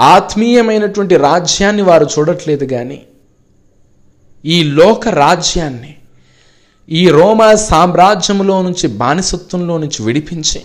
ఆత్మీయమైనటువంటి 0.00 1.16
రాజ్యాన్ని 1.16 1.82
వారు 1.82 2.06
చూడట్లేదు 2.18 2.64
కానీ 2.64 3.02
ఈ 4.44 4.64
లోక 4.64 5.08
రాజ్యాన్ని 5.08 5.94
ఈ 6.88 7.08
రోమా 7.08 7.54
సామ్రాజ్యంలో 7.54 8.62
నుంచి 8.62 8.86
బానిసత్వంలో 8.88 9.78
నుంచి 9.78 10.02
విడిపించి 10.02 10.62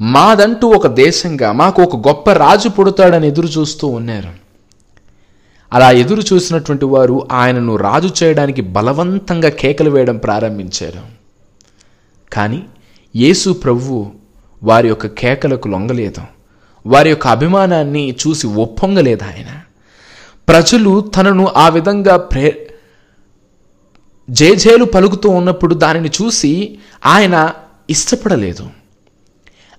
మాదంటూ 0.00 0.68
ఒక 0.68 0.86
దేశంగా 0.86 1.52
మాకు 1.52 1.82
ఒక 1.82 2.08
గొప్ప 2.08 2.30
రాజు 2.32 2.68
పుడతాడని 2.68 3.28
ఎదురు 3.28 3.46
చూస్తూ 3.46 3.88
ఉన్నారు. 3.88 4.32
అలా 5.72 5.90
ఎదురు 5.90 6.22
చూసినటువంటి 6.32 6.84
వారు 6.84 7.28
ఆయనను 7.32 7.76
రాజు 7.76 8.10
చేయడానికి 8.22 8.62
బలవంతంగా 8.62 9.48
కేకలు 9.48 9.90
వేయడం 9.90 10.16
ప్రారంభించారు. 10.16 11.11
కానీ 12.32 12.64
యేసు 13.16 13.50
ప్రభువు 13.50 14.12
వారి 14.62 14.88
యొక్క 14.88 15.06
కేకలకు 15.06 15.68
లొంగలేదు. 15.68 16.22
వారి 16.86 17.10
యొక్క 17.10 17.26
అభిమానాన్ని 17.26 18.16
చూసి 18.26 18.46
ఒప్పొంగలేదు 18.46 19.24
ఆయన. 19.24 19.60
ప్రజలు 20.48 21.00
తనను 21.00 21.48
ఆ 21.56 21.68
విధంగా 21.68 22.16
ప్రే 22.16 22.74
జేజేలు 24.30 24.84
పలుకుతూ 24.84 25.28
ఉన్నప్పుడు 25.28 25.74
దానిని 25.74 26.08
చూసి 26.08 26.78
ఆయన 27.06 27.50
ఇష్టపడలేదు. 27.90 28.70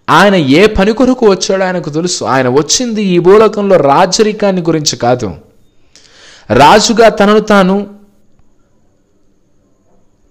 ఆయన 0.10 0.36
ఏ 0.36 0.66
పని 0.66 0.94
కొరకు 0.94 1.30
వచ్చాడో 1.30 1.64
ఆయనకు 1.64 1.90
తెలుసు. 1.90 2.26
ఆయన 2.26 2.50
వచ్చింది 2.50 3.04
ఈ 3.04 3.20
భూలోకంలో 3.20 3.78
రాజరికాన్ని 3.78 4.62
గురించి 4.62 4.98
కాదు. 4.98 5.36
రాజుగా 6.50 7.10
తనను 7.10 7.40
తాను 7.40 7.88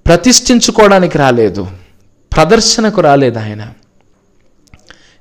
ప్రతిష్ఠించుకోవడానికి 0.07 1.19
రాలేదు. 1.19 1.67
ప్రదర్శనకు 2.37 3.01
రాలేదు 3.01 3.39
ఆయన. 3.39 3.73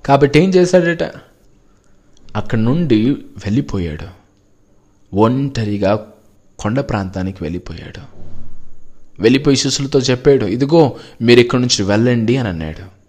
కాబట్టి 0.05 0.39
ఏం 0.39 0.49
చేశాడట? 0.49 1.03
అక్కడి 2.35 2.61
నుండి 2.61 3.11
వెళ్ళిపోయాడు. 3.11 4.21
ఒంటరిగా 5.15 6.07
కొండ 6.59 6.79
ప్రాంతానికి 6.79 7.43
వెళ్ళిపోయాడు. 7.43 8.01
వెళ్ళిపోయి 9.21 9.57
శిష్యులతో 9.57 9.99
చెప్పాడు 9.99 10.45
ఇదిగో 10.45 10.95
మీరు 11.21 11.39
ఇక్కడి 11.39 11.61
నుంచి 11.61 11.83
వెళ్ళండి 11.83 12.37
అని 12.37 12.49
అన్నాడు. 12.49 13.00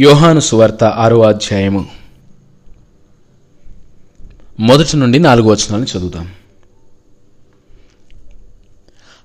యోహాను 0.00 0.40
సువార్త 0.40 0.84
ఆరో 0.84 1.22
అధ్యాయము. 1.22 1.86
మొదటి 4.60 4.96
నుండి 4.96 5.18
నాలుగు 5.18 5.48
వచనాలను 5.48 5.86
చదువుదాం. 5.98 6.28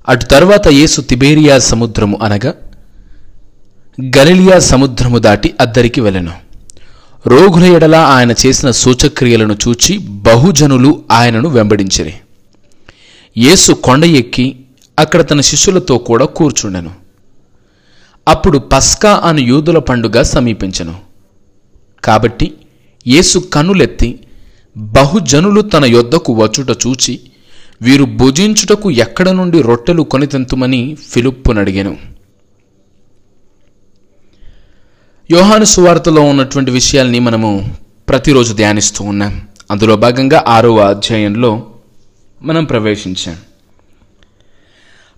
అటు 0.10 0.26
తర్వాత 0.26 0.68
యేసు 0.68 1.02
తిబేరియా 1.02 1.60
సముద్రము 1.60 2.20
అనగా 2.24 2.54
గలిలియా 4.18 4.60
సముద్రము 4.60 5.18
దాటి 5.18 5.54
అద్దరికి 5.62 6.02
వెళ్ళెను. 6.02 6.32
రోగుల 7.28 7.64
ఎడల 7.64 7.96
ఆయన 7.96 8.32
చేసిన 8.32 8.72
సూచక్రియలను 8.72 9.58
చూచి 9.68 9.98
బహుజనులు 9.98 11.04
ఆయనను 11.12 11.50
వెంబడించిరి. 11.50 12.14
యేసు 13.38 13.72
కొండ 13.72 14.06
ఎక్కి 14.06 14.60
అక్కడ 15.00 15.30
తన 15.30 15.42
శిష్యులతో 15.42 15.98
కూడా 15.98 16.26
కూర్చుండెను. 16.26 17.03
అప్పుడు 18.28 18.58
పస్కా 18.58 19.22
అను 19.24 19.40
యూదుల 19.40 19.78
పండుగ 19.78 20.22
సమీపించను. 20.22 20.96
కాబట్టి 22.04 22.54
యేసు 23.08 23.40
కనులెత్తి 23.40 24.20
బహుజనులు 24.78 25.62
తన 25.62 25.86
యొద్దకు 25.86 26.34
వచ్చుట 26.34 26.70
చూచి 26.88 27.20
వీరు 27.82 28.04
భుజించుటకు 28.04 28.92
ఎక్కడ 28.92 29.30
నుండి 29.30 29.62
రొట్టెలు 29.62 30.02
కొని 30.02 30.28
తెంతుమని 30.28 30.98
ఫిలిప్పునడిగాను. 31.10 31.98
యోహాను 35.32 35.66
సువార్తలో 35.66 36.22
ఉన్నటువంటి 36.22 36.72
విషయాల్ని 36.72 37.20
మనము 37.20 37.76
ప్రతిరోజు 38.10 38.54
ధ్యానిస్తూ 38.54 39.06
ఉన్నాం. 39.06 39.42
అందులో 39.72 39.96
భాగంగా 39.96 40.44
ఆరవ 40.48 40.80
అధ్యాయంలో 40.80 41.64
మనం 42.42 42.66
ప్రవేశించాం. 42.66 43.38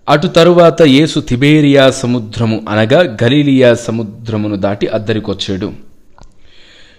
అటు 0.08 0.26
తరువాత 0.26 0.82
యేసు 0.82 1.20
తిబేరియా 1.20 1.90
సముద్రము 1.90 2.56
అనగా 2.68 3.00
గలీలియా 3.22 3.74
సముద్రమును 3.74 4.56
దాటి 4.56 4.86
అద్దరికొచ్చాడు. 4.86 5.72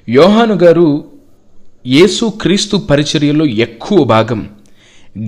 యోహాను 0.10 0.56
గారు 0.64 0.88
యేసు 1.88 2.26
క్రీస్తు 2.42 2.78
పరిచర్యలో 2.78 3.46
ఎక్కువ 3.46 4.04
భాగం 4.04 4.42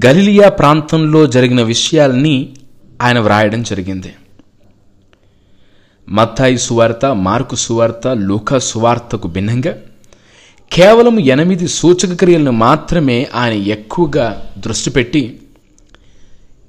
గలిలియా 0.05 0.49
ప్రాంతంలో 0.49 1.27
జరిగిన 1.27 1.61
విషయాల్ని 1.61 2.35
ఆయన 3.01 3.19
వ్రాయడం 3.19 3.63
జరిగింది. 3.63 4.11
మత్తాయి 6.09 6.57
సువార్త 6.57 7.05
మార్కు 7.05 7.55
సువార్త 7.55 8.07
లూకా 8.07 8.59
సువార్తకు 8.59 9.27
భిన్నంగా 9.27 9.73
కేవలం 10.71 11.19
ఎనిమిది 11.19 11.67
సూచక 11.67 12.13
క్రియలను 12.13 12.51
మాత్రమే 12.51 13.27
ఆయన 13.35 13.53
ఎక్కువగా 13.53 14.25
దృష్టి 14.57 14.89
పెట్టి 14.89 15.39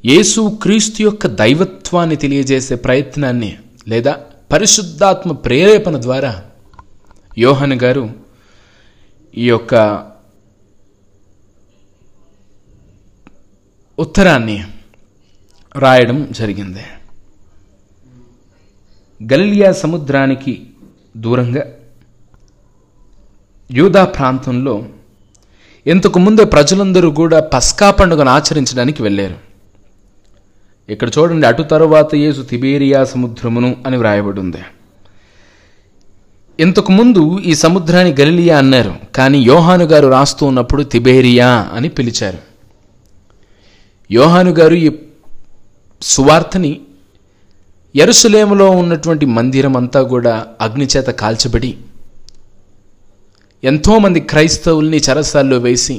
యేసు 0.04 0.58
క్రీస్తు 0.62 1.02
యొక్క 1.02 1.26
దైవత్వాన్ని 1.26 2.16
తెలియజేసే 2.16 2.74
ప్రయత్నాన్ని 2.74 3.58
లేదా 3.88 4.12
పరిశుద్ధాత్మ 4.52 5.32
ప్రేరేపణ 5.32 5.96
ద్వారా 6.02 6.30
యోహన్ 7.38 7.72
గారు 7.72 8.10
ఈ 9.36 9.48
యొక్క 9.48 9.74
ఉత్తరాన్ని 13.98 14.56
రాయడం 15.76 16.28
జరిగింది. 16.30 16.84
గలిలియా 19.20 19.72
సముద్రానికి 19.72 20.54
దూరంగా 21.16 21.64
యూదా 23.70 24.04
ప్రాంతంలో 24.04 24.74
ఇంతకు 25.86 26.18
ముందే 26.18 26.44
ప్రజలందరూ 26.44 27.10
కూడా 27.10 27.40
పస్కా 27.40 27.90
పండుగను 27.90 28.30
ఆచరించడానికి 28.30 29.02
వెళ్ళారు. 29.02 29.49
ఇక్కడ 30.90 31.08
చూడండి 31.16 31.46
అటు 31.46 31.62
తరువాత 31.72 32.14
యేసు 32.14 32.42
తిబేరియా 32.42 33.00
సముద్రమును 33.04 33.70
అని 33.86 33.96
వ్రాయబడి 33.96 34.40
ఉంది 34.40 34.62
ఇంతకు 36.58 36.92
ముందు 36.92 37.22
ఈ 37.50 37.52
సముద్రాన్ని 37.54 38.12
గలిలియా 38.20 38.58
అన్నారు 38.58 38.94
కానీ 39.16 39.38
యోహాను 39.42 39.84
గారు 39.84 40.08
రాస్తూ 40.08 40.42
ఉన్నప్పుడు 40.46 40.82
తిబేరియా 40.82 41.50
అని 41.76 41.88
పిలిచారు. 41.88 42.40
యోహాను 44.10 44.50
గారు 44.50 44.76
ఈ 44.86 44.90
సువార్తని 46.02 46.72
ఎరుసలేములో 47.94 48.66
ఉన్నటువంటి 48.80 49.26
మందిరం 49.36 49.76
అంతా 49.76 50.02
కూడా 50.12 50.34
అగ్నిచేత 50.60 51.10
కాల్చబడి 51.22 51.72
ఎంతోమంది 53.62 54.20
క్రైస్తవుల్ని 54.20 54.98
చరసాల్లో 54.98 55.58
వేసి 55.58 55.96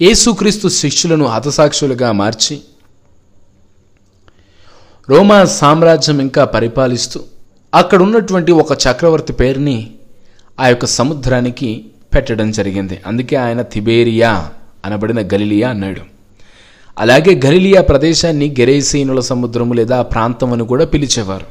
యేసుక్రీస్తు 0.00 0.68
శిష్యులను 0.68 1.24
హతసాక్షులుగా 1.24 2.12
మార్చి 2.12 2.56
రోమా 5.10 5.44
సామ్రాజ్యం 5.44 6.20
ఇంకా 6.20 6.44
పరిపాలిస్తూ 6.44 7.20
అక్కడ 7.74 8.02
ఉన్నటువంటి 8.02 8.52
ఒక 8.52 8.72
చక్రవర్తి 8.72 9.32
పేరుని 9.32 9.90
ఆ 10.60 10.68
యొక్క 10.68 10.86
సముద్రానికి 10.86 11.84
పెట్టడం 12.14 12.50
జరిగింది. 12.50 13.00
అందుకే 13.06 13.36
ఆయన 13.36 13.62
తిబేరియా 13.62 14.48
అనబడిన 14.84 15.20
గలిలియా 15.20 15.70
అన్నాడు. 15.70 16.00
అలాగే 16.98 17.40
గలిలియా 17.46 17.82
ప్రదేశాన్ని 17.82 18.56
గెరేసీనుల 18.60 19.20
సముద్రము 19.20 19.74
లేదా 19.74 20.02
ప్రాంతం 20.02 20.52
అని 20.52 20.66
కూడా 20.66 20.84
పిలిచేవారు. 20.84 21.46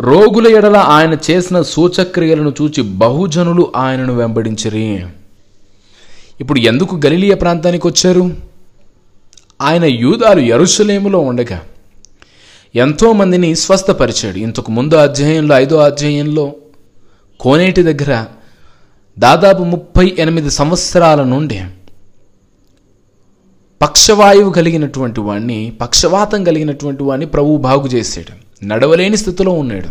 రోగుల 0.00 0.56
ఎడల 0.56 0.76
ఆయన 0.76 1.16
చేసిన 1.30 1.62
సూచక్రియలను 1.62 2.52
చూచి 2.62 2.82
బహుజనులు 2.82 3.72
ఆయనను 3.76 4.14
వెంబడించరి. 4.14 5.06
ఇప్పుడు 6.40 6.58
ఎందుకు 6.58 7.00
గలిలియా 7.06 7.36
ప్రాంతానికి 7.36 7.86
వచ్చారు 7.86 8.45
ఆయన 9.60 9.84
యూదాలు 9.84 10.40
ఎరుసలేములో 10.40 11.18
ఉండగా 11.18 11.62
ఎంతోమందిని 12.74 13.54
స్వస్థపరిచాడు. 13.54 14.38
ఇంతకు 14.38 14.70
ముందు 14.72 14.94
అధ్యాయంలో 14.94 15.56
ఐదో 15.56 15.76
అధ్యాయంలో 15.76 16.52
కోనేటి 17.40 17.82
దగ్గర 17.82 18.24
దాదాపు 19.18 19.62
ముప్పై 19.62 20.16
ఎనిమిది 20.18 20.50
సంవత్సరాల 20.50 21.22
నుండి 21.22 21.60
పక్షవాయువు 23.82 24.52
కలిగినటువంటి 24.52 25.20
వాడిని 25.20 25.72
పక్షవాతం 25.80 26.44
కలిగినటువంటి 26.44 27.02
వాడిని 27.02 27.26
ప్రభువు 27.26 27.56
బాగు 27.56 27.86
చేసాడు 27.86 28.64
నడవలేని 28.64 29.16
స్థితిలో 29.16 29.52
ఉన్నాడు. 29.52 29.88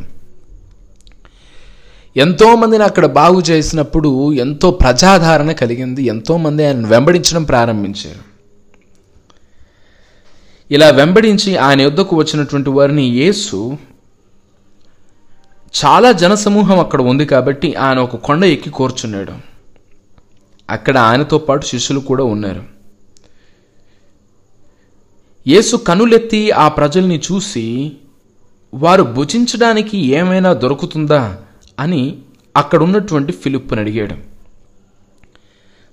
ఎంతోమందిని 2.20 2.84
అక్కడ 2.84 3.06
బాగు 3.06 3.42
చేసినప్పుడు 3.42 4.34
ఎంతో 4.34 4.72
ప్రజాదరణ 4.72 5.52
కలిగింది. 5.52 6.04
ఎంతోమంది 6.04 6.68
ఆయన 6.68 6.88
వెంబడించడం 6.88 7.44
ప్రారంభించారు. 7.44 8.25
ఇలా 10.72 10.90
వెంబడించి 10.90 11.58
ఆయన 11.58 11.82
యుద్ధకు 11.82 12.16
వచ్చినటువంటి 12.16 12.70
వారిని 12.70 13.04
యేసు 13.04 13.78
చాలా 15.86 16.12
జనసమూహం 16.12 16.80
అక్కడ 16.80 17.02
ఉంది 17.02 17.26
కాబట్టి 17.26 17.76
ఆయన 17.76 18.00
ఒక 18.00 18.16
కొండ 18.16 18.46
ఎక్కి 18.46 18.70
కూర్చున్నాడు. 18.70 19.34
అక్కడ 20.70 20.98
ఆయనతో 20.98 21.38
పాటు 21.38 21.66
శిష్యులు 21.66 22.00
కూడా 22.00 22.24
ఉన్నారు. 22.24 22.64
యేసు 25.48 25.76
కనులెత్తి 25.76 26.52
ఆ 26.52 26.68
ప్రజల్ని 26.68 27.22
చూసి 27.32 27.92
వారు 28.74 29.04
భుజించడానికి 29.04 29.98
ఏమైనా 29.98 30.54
దొరుకుతుందా? 30.54 31.38
అని 31.80 32.18
అక్కడ 32.58 32.84
ఉన్నటువంటి 32.84 33.32
ఫిలిప్పుని 33.32 33.82
అడిగాడు. 33.82 34.35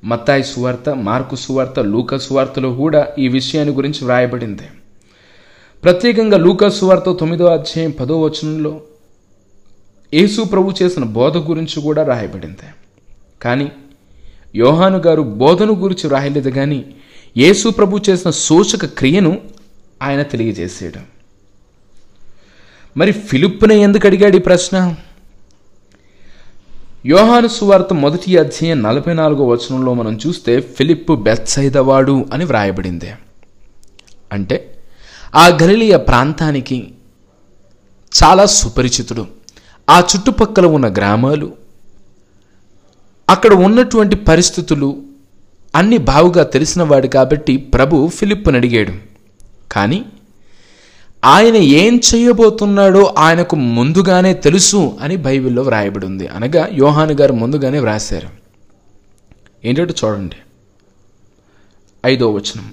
మత్తాయి 0.04 0.44
సువార్త 0.44 0.88
మార్కు 1.08 1.36
సువార్త 1.36 1.80
లూకా 1.80 2.18
సువార్తలో 2.18 2.70
కూడా 2.74 3.00
ఈ 3.18 3.28
విషయాన్ని 3.28 3.74
గురించి 3.74 4.04
వ్రాయబడింది. 4.04 4.66
ప్రత్యేకంగా 5.82 6.36
లూకా 6.36 6.68
సువార్త 6.68 7.12
తొమ్మిదో 7.20 7.46
అధ్యాయం 7.46 7.90
పదో 7.90 8.16
వచనంలో 8.24 8.72
యేసు 10.14 10.42
ప్రభు 10.42 10.74
చేసిన 10.82 11.04
బోధ 11.04 11.36
గురించి 11.36 11.82
కూడా 11.82 12.02
రాయబడింది 12.02 12.68
కానీ 13.42 13.68
యోహాను 14.56 14.98
గారు 14.98 15.22
బోధను 15.22 15.74
గురించి 15.74 16.08
రాయలేదు 16.08 16.50
కానీ 16.50 16.80
యేసు 17.36 17.68
ప్రభు 17.68 18.00
చేసిన 18.08 18.30
సూచక 18.30 18.84
క్రియను 18.98 19.32
ఆయన 20.02 20.22
తెలియజేసాడు 20.22 21.02
మరి 22.96 23.12
ఫిలిప్ని 23.12 23.76
ఎందుకు 23.80 24.06
అడిగాడు 24.06 24.36
ఈ 24.36 24.40
ప్రశ్న? 24.40 24.76
యోహాను 27.06 27.48
సువార్త 27.48 27.92
మొదటి 27.92 28.38
అధ్యాయం 28.38 28.82
నలభై 28.82 29.14
నాలుగో 29.14 29.46
వచనంలో 29.46 29.94
మనం 29.94 30.18
చూస్తే 30.26 30.60
ఫిలిప్పు 30.60 31.12
బెత్సైదవాడు 31.12 32.26
అని 32.32 32.44
వ్రాయబడింది. 32.44 33.12
అంటే 34.32 34.78
ఆ 35.34 35.46
గలిలియ 35.62 35.96
ప్రాంతానికి 35.96 36.94
చాలా 38.12 38.46
సుపరిచితుడు. 38.46 39.26
ఆ 39.90 39.98
చుట్టుపక్కల 39.98 40.66
ఉన్న 40.66 40.92
గ్రామాలు 40.92 41.52
అక్కడ 43.30 43.52
ఉన్నటువంటి 43.52 44.16
పరిస్థితులు 44.16 45.02
అన్ని 45.76 45.98
బావుగా 45.98 46.44
తెలిసినవాడు 46.44 47.06
కాబట్టి 47.06 47.56
ప్రభు 47.56 48.08
ఫిలిప్పుని 48.08 48.56
అడిగాడు. 48.56 48.92
కానీ 49.72 50.04
ఆయన 51.24 51.56
ఏం 51.56 52.00
చేయబోతున్నాడో 52.14 53.14
ఆయనకు 53.18 53.56
ముందుగానే 53.56 54.34
తెలుసు 54.34 54.98
అని 55.00 55.16
బైబిల్లో 55.16 55.62
వ్రాయబడి 55.62 56.06
ఉంది 56.06 56.26
అనగా 56.26 56.68
యోహాను 56.72 57.12
గారు 57.12 57.32
ముందుగానే 57.32 57.78
వ్రాశారు. 57.78 58.28
ఏంటంటే 59.64 59.94
చూడండి. 60.04 60.36
ఐదో 62.06 62.30
వచనం. 62.32 62.72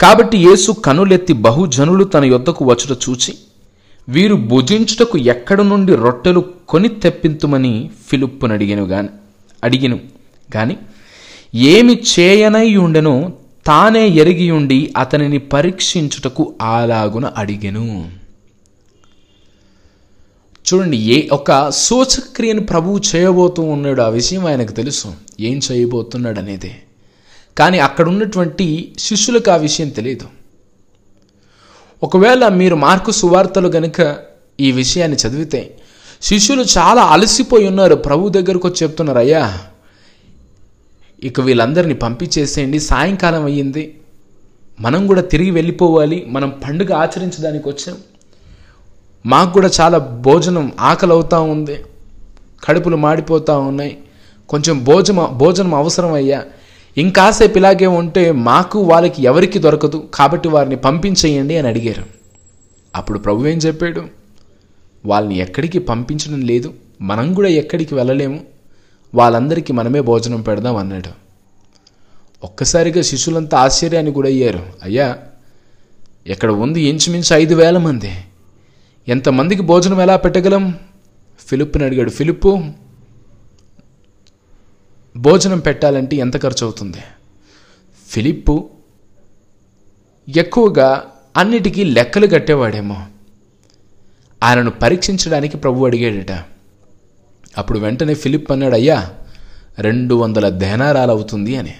కాబట్టి 0.00 0.38
యేసు 0.38 0.72
కనులెత్తి 0.72 1.32
బహుజనులు 1.32 2.04
తన 2.04 2.24
యొద్దకు 2.24 2.64
వచ్చుట 2.64 2.98
చూచి 3.08 3.34
వీరు 4.08 4.34
భుజించుటకు 4.34 5.18
ఎక్కడ 5.18 5.60
నుండి 5.60 5.96
రొట్టెలు 5.96 6.44
కొని 6.68 6.88
తెప్పింతుమని 6.88 7.90
ఫిలిప్పును 8.08 8.52
అడిగాను 8.54 8.84
గాని 8.84 9.08
అడిగిను 9.64 10.00
గాని 10.56 10.76
ఏమి 11.54 11.94
చేయనై 11.94 12.76
ఉండెనో 12.76 13.32
తానే 13.70 14.08
ఎరిగి 14.08 14.50
ఉండి 14.50 14.94
అతనిని 14.96 15.38
పరీక్షించుటకు 15.38 16.54
అలాగున 16.62 17.32
అడిగెను. 17.36 18.10
చూడండి 20.66 20.96
ఏ 20.96 21.28
ఒక 21.32 21.70
సూచక్రియను 21.70 22.60
ప్రభువు 22.60 23.00
చేయబోతూ 23.16 23.62
ఉన్నాడు 23.62 24.02
ఆ 24.02 24.08
విషయం 24.08 24.46
ఆయనకు 24.46 24.72
తెలుసు. 24.72 25.14
ఏం 25.40 25.60
చేయబోతున్నాడు 25.72 26.38
అనేది 26.38 26.82
కానీ 27.58 27.78
అక్కడ 27.78 28.08
ఉన్నటువంటి 28.08 28.94
శిష్యులకు 28.98 29.50
ఆ 29.50 29.56
విషయం 29.56 29.88
తెలియదు 29.88 30.26
ఒకవేళ 32.02 32.48
మీరు 32.48 32.74
మార్కు 32.76 33.10
సువార్తలు 33.10 33.68
గనుక 33.68 34.16
ఈ 34.60 34.72
విషయాన్ని 34.72 35.16
చదివితే 35.16 35.78
శిష్యులు 36.22 36.64
చాలా 36.78 37.02
అలసిపోయి 37.02 37.66
ఉన్నారు 37.66 37.94
ప్రభు 37.94 38.28
దగ్గరకు 38.28 38.68
వచ్చి 38.68 38.82
చెప్తున్నారు 38.82 39.18
అయ్యా 39.18 39.58
ఇక 41.22 41.40
వీళ్ళందరినీ 41.40 41.94
పంపించేసేయండి. 41.94 42.80
సాయంకాలం 42.80 43.44
అయ్యింది. 43.44 43.96
మనం 44.80 45.06
కూడా 45.06 45.20
తిరిగి 45.20 45.50
వెళ్ళిపోవాలి. 45.50 46.26
మనం 46.28 46.52
పండుగ 46.64 46.94
ఆచరించడానికి 46.94 47.68
వచ్చాం. 47.68 47.96
మాకు 49.26 49.52
కూడా 49.52 49.70
చాలా 49.80 49.98
భోజనం 49.98 50.72
ఆకలి 50.80 51.12
అవుతూ 51.12 51.42
ఉంది. 51.42 51.76
కడుపులు 52.64 52.96
మాడిపోతూ 52.96 53.58
ఉన్నాయి. 53.58 53.98
కొంచెం 54.48 54.84
భోజనం 54.84 55.28
భోజనం 55.32 55.74
అవసరం 55.74 56.12
అయ్యా 56.12 56.44
ఇంకాసేపు 56.98 57.58
ఇలాగే 57.58 57.86
ఉంటే 57.86 58.32
మాకు 58.32 58.80
వాళ్ళకి 58.80 59.22
ఎవరికి 59.22 59.58
దొరకదు. 59.58 60.08
కాబట్టి 60.14 60.48
వారిని 60.48 60.76
పంపించేయండి 60.76 61.56
అని 61.56 61.68
అడిగారు. 61.68 62.02
అప్పుడు 62.96 63.18
ప్రభు 63.18 63.46
ఏం 63.46 63.58
చెప్పాడు? 63.58 64.02
వాళ్ళని 65.06 65.38
ఎక్కడికి 65.38 65.78
పంపించడం 65.78 66.40
లేదు. 66.40 66.74
మనం 67.00 67.34
కూడా 67.34 67.48
ఎక్కడికి 67.48 67.94
వెళ్ళలేము. 67.94 68.40
వాళ్ళందరికీ 69.14 69.72
మనమే 69.72 70.00
భోజనం 70.00 70.40
పెడదాం 70.42 70.76
అన్నాడు. 70.76 71.10
ఒక్కసారిగా 72.44 73.02
శిష్యులంతా 73.02 73.58
ఆశ్చర్యానికి 73.58 74.14
కూడా 74.14 74.28
అయ్యారు 74.28 74.72
అయ్యా 74.82 75.18
ఇక్కడ 76.26 76.50
ఉంది 76.50 76.80
ఇంచుమించు 76.82 77.34
ఐదు 77.34 77.54
వేల 77.54 77.78
మంది? 77.78 78.12
ఎంతమందికి 79.08 79.62
భోజనం 79.62 80.00
ఎలా 80.00 80.16
పెట్టగలం? 80.16 80.78
ఫిలిప్ని 81.38 81.84
అడిగాడు. 81.84 82.10
ఫిలిప్పు 82.10 82.64
భోజనం 85.16 85.58
పెట్టాలంటే 85.58 86.16
ఎంత 86.16 86.42
ఖర్చు 86.42 86.64
అవుతుంది 86.64 87.02
ఫిలిప్పు 88.08 88.70
ఎక్కువగా 90.36 91.04
అన్నిటికీ 91.36 91.84
లెక్కలు 91.84 92.26
కట్టేవాడేమో. 92.26 93.06
ఆయనను 94.42 94.70
పరీక్షించడానికి 94.70 95.56
ప్రభు 95.56 95.86
అడిగాడట. 95.86 96.44
అప్పుడు 97.58 97.78
వెంటనే 97.78 98.14
ఫిలిప్ 98.14 98.52
అన్నాడు 98.52 98.74
అయ్యా 98.74 99.10
రెండు 99.78 100.14
వందల 100.14 100.48
దేనారాలు 100.48 101.10
అవుతుంది 101.10 101.56
అని. 101.56 101.74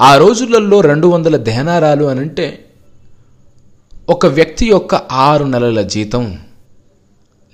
ఆ 0.00 0.16
రోజులలో 0.16 0.80
రెండు 0.80 1.06
వందల 1.06 1.36
దేనారాలు 1.36 2.04
అని 2.04 2.20
అంటే 2.20 2.64
ఒక 4.10 4.26
వ్యక్తి 4.26 4.68
యొక్క 4.68 4.94
ఆరు 4.94 5.44
నెలల 5.44 5.82
జీతం 5.82 6.38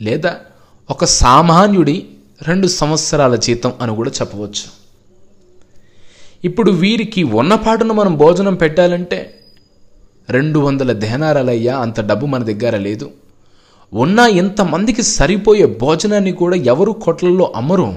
లేదా 0.01 0.37
ఒక 0.91 1.05
సామాన్యుడి 1.05 2.07
రెండు 2.43 2.67
సంవత్సరాల 2.67 3.37
జీతం 3.37 3.73
అని 3.81 3.95
కూడా 3.95 4.11
చెప్పవచ్చు. 4.11 4.79
ఇప్పుడు 6.45 6.71
వీరికి 6.71 7.23
ఉన్నపాటును 7.23 7.95
మనం 7.95 8.17
భోజనం 8.17 8.55
పెట్టాలంటే 8.55 9.41
రెండు 10.31 10.59
వందల 10.59 10.93
దేనారాలయ్యా 10.93 11.79
అంత 11.79 12.01
డబ్బు 12.01 12.27
మన 12.27 12.43
దగ్గర 12.43 12.77
లేదు. 12.77 13.11
ఉన్న 13.93 14.19
ఇంతమందికి 14.19 15.03
సరిపోయే 15.03 15.67
భోజనాన్ని 15.67 16.33
కూడా 16.33 16.57
ఎవరు 16.57 16.93
కొట్లలో 16.93 17.53
అమ్మరు. 17.57 17.95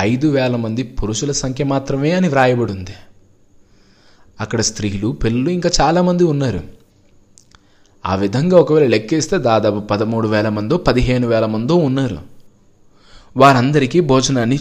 ఐదు 0.00 0.28
వేల 0.28 0.56
మంది 0.56 0.82
పురుషుల 0.82 1.32
సంఖ్య 1.32 1.64
మాత్రమే 1.64 2.10
అని 2.10 2.28
వ్రాయబడి 2.28 2.72
ఉంది 2.72 2.94
అక్కడ 4.40 4.60
స్త్రీలు 4.60 5.08
పిల్లలు 5.08 5.50
ఇంకా 5.50 5.70
చాలామంది 5.80 6.24
ఉన్నారు. 6.24 6.60
ఆ 8.06 8.14
విధంగా 8.14 8.58
ఒకవేళ 8.58 8.86
లెక్కేస్తే 8.86 9.38
దాదాపు 9.38 9.78
పదమూడు 9.78 10.28
వేల 10.28 10.48
మందో 10.48 10.76
పదిహేను 10.76 11.28
వేల 11.28 11.46
మందో 11.46 11.74
ఉన్నారు. 11.74 12.18
వారందరికీ 13.36 14.00
భోజనాన్ని 14.00 14.58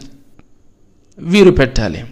వీరు 1.20 1.52
పెట్టాలి. 1.52 2.06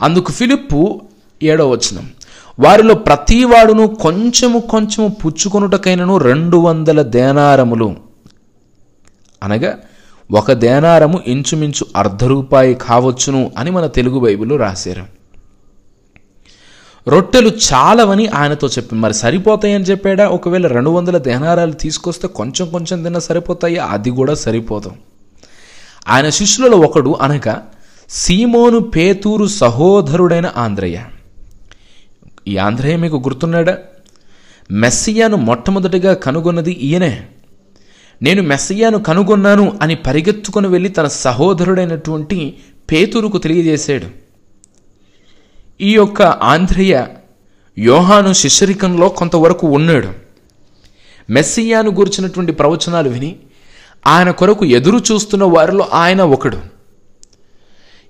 అందుకు 0.00 0.32
ఫిలిప్పు 0.32 1.00
ఏడో 1.42 1.70
వచనం. 1.70 2.10
వారిలో 2.58 2.94
ప్రతివాడును 2.94 3.86
కొంచెము 3.86 4.58
కొంచెము 4.58 5.08
పుచ్చుకొనుటకైనను 5.08 6.18
రెండు 6.18 6.56
వందల 6.56 7.02
దేనారములు. 7.02 7.96
అనగా 9.42 9.78
ఒక 10.32 10.52
దేనారము 10.52 11.22
ఇంచుమించు 11.26 11.86
అర్ధ 11.96 12.24
రూపాయి 12.24 12.74
కావచ్చును 12.74 13.52
అని 13.58 13.70
మన 13.70 13.86
తెలుగు 13.86 14.20
బైబిల్లో 14.20 14.56
రాశారు. 14.56 15.04
రొట్టెలు 17.10 17.48
చాలవని 17.48 18.26
ఆయనతో 18.26 18.66
చెప్పి 18.66 18.96
మరి 18.96 19.14
సరిపోతాయని 19.14 19.84
చెప్పాడా? 19.84 20.28
ఒకవేళ 20.28 20.66
రెండు 20.66 20.90
వందల 20.90 21.18
దేనారాలు 21.18 21.72
తీసుకొస్తే 21.72 22.28
కొంచెం 22.28 22.70
కొంచెం 22.70 23.02
తిన్నా 23.02 23.20
సరిపోతాయా? 23.20 23.84
అది 23.84 24.10
కూడా 24.10 24.34
సరిపోదు. 24.34 24.92
ఆయన 26.08 26.28
శిష్యులలో 26.28 26.76
ఒకడు 26.76 27.16
అనగా 27.20 27.66
సీమోను 28.08 28.78
పేతూరు 28.78 29.46
సహోదరుడైన 29.46 30.52
ఆంధ్రయ్య 30.56 31.00
ఈ 32.48 32.56
ఆంధ్రయ్య 32.56 32.96
మీకు 32.96 33.16
గుర్తున్నాడా? 33.16 33.78
మెస్సియాను 34.70 35.36
మొట్టమొదటిగా 35.36 36.14
కనుగొన్నది 36.14 36.72
ఈయనే. 36.72 37.26
నేను 38.22 38.42
మెస్సియాను 38.42 38.98
కనుగొన్నాను 38.98 39.78
అని 39.82 39.94
పరిగెత్తుకుని 39.94 40.68
వెళ్ళి 40.68 40.88
తన 40.88 41.06
సహోదరుడైనటువంటి 41.06 42.56
పేతురుకు 42.92 43.38
తెలియజేశాడు. 43.38 44.06
ఈ 45.80 45.92
యొక్క 45.92 46.22
ఆంధ్రయ్య 46.22 47.06
యోహాను 47.78 48.32
శిష్యరికంలో 48.32 49.08
కొంతవరకు 49.08 49.66
ఉన్నాడు. 49.66 50.08
మెస్సియాను 51.30 51.90
గురించినటువంటి 51.90 52.52
ప్రవచనాలు 52.52 53.08
విని 53.08 53.36
ఆయన 54.06 54.30
కొరకు 54.30 54.64
ఎదురు 54.64 54.98
చూస్తున్న 55.12 55.44
వారిలో 55.44 55.88
ఆయన 55.92 56.22
ఒకడు. 56.22 56.77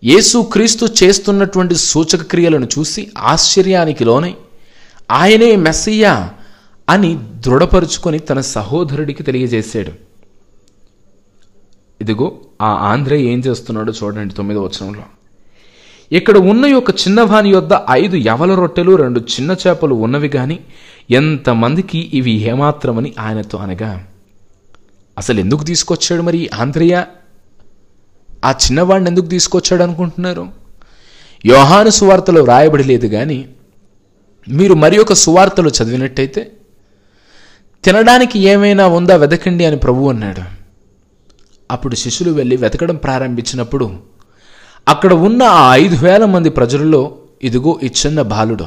యేసుక్రీస్తు 0.02 0.84
చేస్తున్నటువంటి 1.02 1.74
సూచక 1.74 2.22
క్రియలను 2.22 2.68
చూసి 2.78 3.12
ఆశ్చర్యానికి 3.18 4.04
లోనై 4.04 4.34
ఆయనే 5.10 5.56
మెస్సయ్యా 5.56 6.30
అని 6.88 7.18
దృఢపరుచుకొని 7.46 8.18
తన 8.18 8.40
సహోదరుడికి 8.40 9.22
తెలియజేశాడు. 9.22 9.92
ఇదిగో 12.02 12.26
ఆ 12.60 12.70
ఆంధ్రే 12.90 13.18
ఏం 13.20 13.38
చేస్తున్నాడో 13.46 13.92
చూడండి 13.92 14.34
తొమ్మిదో 14.34 14.60
వచనంలో. 14.60 15.04
ఇక్కడ 16.12 16.36
ఉన్న 16.38 16.66
యొక్క 16.66 16.90
చిన్నవాని 16.90 17.50
యొద్ద 17.50 17.72
ఐదు 17.90 18.16
యవల 18.16 18.54
రొట్టెలు 18.54 18.96
రెండు 18.96 19.20
చిన్న 19.20 19.56
చేపలు 19.66 19.94
ఉన్నవి 19.94 20.30
గాని 20.36 20.58
ఎంతమందికి 21.10 21.98
ఇవి 21.98 22.30
ఏమాత్రమని 22.30 23.14
ఆయనతో 23.18 23.58
అనగా 23.58 24.06
అసలు 25.18 25.40
ఎందుకు 25.40 25.64
తీసుకొచ్చాడు 25.64 26.22
మరి 26.22 26.50
ఆంధ్రయ్య 26.54 27.04
ఆ 28.44 28.50
చిన్నవాడిని 28.50 29.10
ఎందుకు 29.10 29.26
తీసుకొచ్చాడు 29.26 29.82
అనుకుంటున్నారు? 29.82 30.48
యోహాను 31.46 31.90
సువార్తలో 31.90 32.44
రాయబడి 32.44 32.84
లేదు 32.84 33.06
కానీ 33.06 33.48
మీరు 34.48 34.74
మరి 34.74 34.98
ఒక 34.98 35.12
సువార్తలో 35.12 35.68
చదివినట్టయితే 35.68 36.52
తినడానికి 37.84 38.38
ఏమైనా 38.38 38.86
ఉందా 38.86 39.16
వెతకండి 39.16 39.64
అని 39.64 39.76
ప్రభు 39.76 40.08
అన్నాడు. 40.08 40.42
అప్పుడు 41.70 41.94
శిష్యులు 41.94 42.32
వెళ్ళి 42.32 42.56
వెతకడం 42.56 42.96
ప్రారంభించినప్పుడు 42.96 43.90
అక్కడ 44.88 45.12
ఉన్న 45.12 45.42
ఆ 45.42 45.74
ఐదు 45.74 45.96
వేల 45.96 46.24
మంది 46.24 46.50
ప్రజలలో 46.50 47.16
ఇదిగో 47.42 47.80
ఈ 47.82 47.86
చిన్న 47.86 48.22
బాలుడు. 48.22 48.66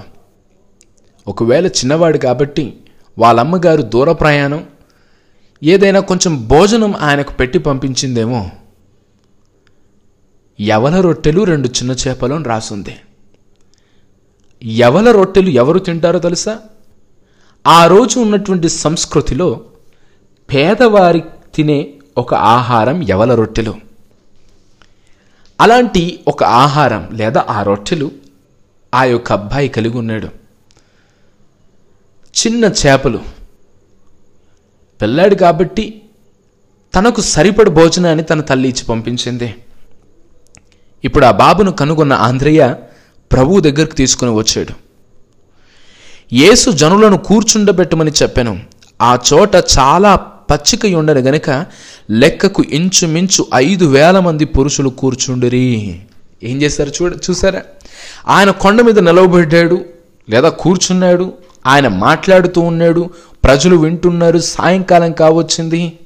ఒకవేళ 1.27 1.67
చిన్నవాడు 1.67 2.17
కాబట్టి 2.17 2.73
వాళ్ళమ్మగారు 3.17 3.81
దూర 3.81 4.11
ప్రయాణం 4.11 4.65
ఏదైనా 5.63 5.99
కొంచెం 5.99 6.47
భోజనం 6.47 6.95
ఆయనకు 6.95 7.33
పెట్టి 7.33 7.59
పంపించిందేమో 7.59 8.49
యవల 10.61 11.01
రొట్టెలు 11.01 11.43
రెండు 11.43 11.67
చిన్న 11.67 11.91
చేపలు 11.91 12.33
అని 12.33 12.43
రాసుంది. 12.43 12.97
యవల 14.65 15.11
రొట్టెలు 15.11 15.49
ఎవరు 15.49 15.79
తింటారో 15.79 16.19
తెలుసా? 16.19 16.59
ఆ 17.67 17.87
రోజు 17.87 18.19
ఉన్నటువంటి 18.19 18.69
సంస్కృతిలో 18.69 19.61
పేదవారి 20.53 21.23
తినే 21.55 21.87
ఒక 22.17 22.33
ఆహారం 22.33 23.09
యవల 23.09 23.35
రొట్టెలు. 23.35 23.75
అలాంటి 25.61 26.19
ఒక 26.27 26.43
ఆహారం 26.43 27.09
లేదా 27.11 27.45
ఆ 27.49 27.63
రొట్టెలు 27.63 28.11
ఆ 28.93 29.03
యొక్క 29.03 29.31
అబ్బాయి 29.31 29.69
కలిగి 29.69 29.97
ఉన్నాడు. 29.97 30.27
చిన్న 32.47 32.65
చేపలు. 32.65 33.19
పిల్లాడు 35.01 35.35
కాబట్టి 35.35 36.01
తనకు 36.95 37.21
సరిపడి 37.21 37.69
భోజనాన్ని 37.69 38.23
తన 38.23 38.41
తల్లి 38.41 38.69
ఇచ్చి 38.69 38.85
పంపించింది. 38.85 39.55
ఇప్పుడు 41.03 41.25
ఆ 41.25 41.31
బాబును 41.31 41.71
కనుగొన్న 41.71 42.13
ఆంధ్రయ్య 42.13 42.75
ప్రభువు 43.31 43.59
దగ్గరకు 43.59 43.95
తీసుకుని 43.95 44.31
వచ్చాడు. 44.31 44.73
యేసు 46.33 46.69
జనులను 46.69 47.17
కూర్చుండబెట్టమని 47.17 48.11
చెప్పాను. 48.11 48.59
ఆ 49.01 49.19
చోట 49.33 49.55
చాలా 49.55 50.15
పచ్చిక 50.51 50.95
ఉండను 50.95 51.21
గనక 51.21 51.65
లెక్కకు 52.11 52.63
ఇంచుమించు 52.69 53.47
ఐదు 53.55 53.85
వేల 53.85 54.19
మంది 54.19 54.45
పురుషులు 54.45 54.89
కూర్చుండిరి. 54.89 56.01
ఏం 56.43 56.61
చేశారు 56.61 56.89
చూడ 56.89 57.15
చూసారా 57.29 57.61
ఆయన 58.27 58.51
కొండ 58.51 58.81
మీద 58.81 58.99
నిలవబడ్డాడు 58.99 59.85
లేదా 60.29 60.49
కూర్చున్నాడు 60.49 61.33
ఆయన 61.67 61.87
మాట్లాడుతూ 61.87 62.61
ఉన్నాడు 62.61 63.09
ప్రజలు 63.43 63.75
వింటున్నారు 63.75 64.39
సాయంకాలం 64.39 65.11
కావచ్చింది. 65.11 65.99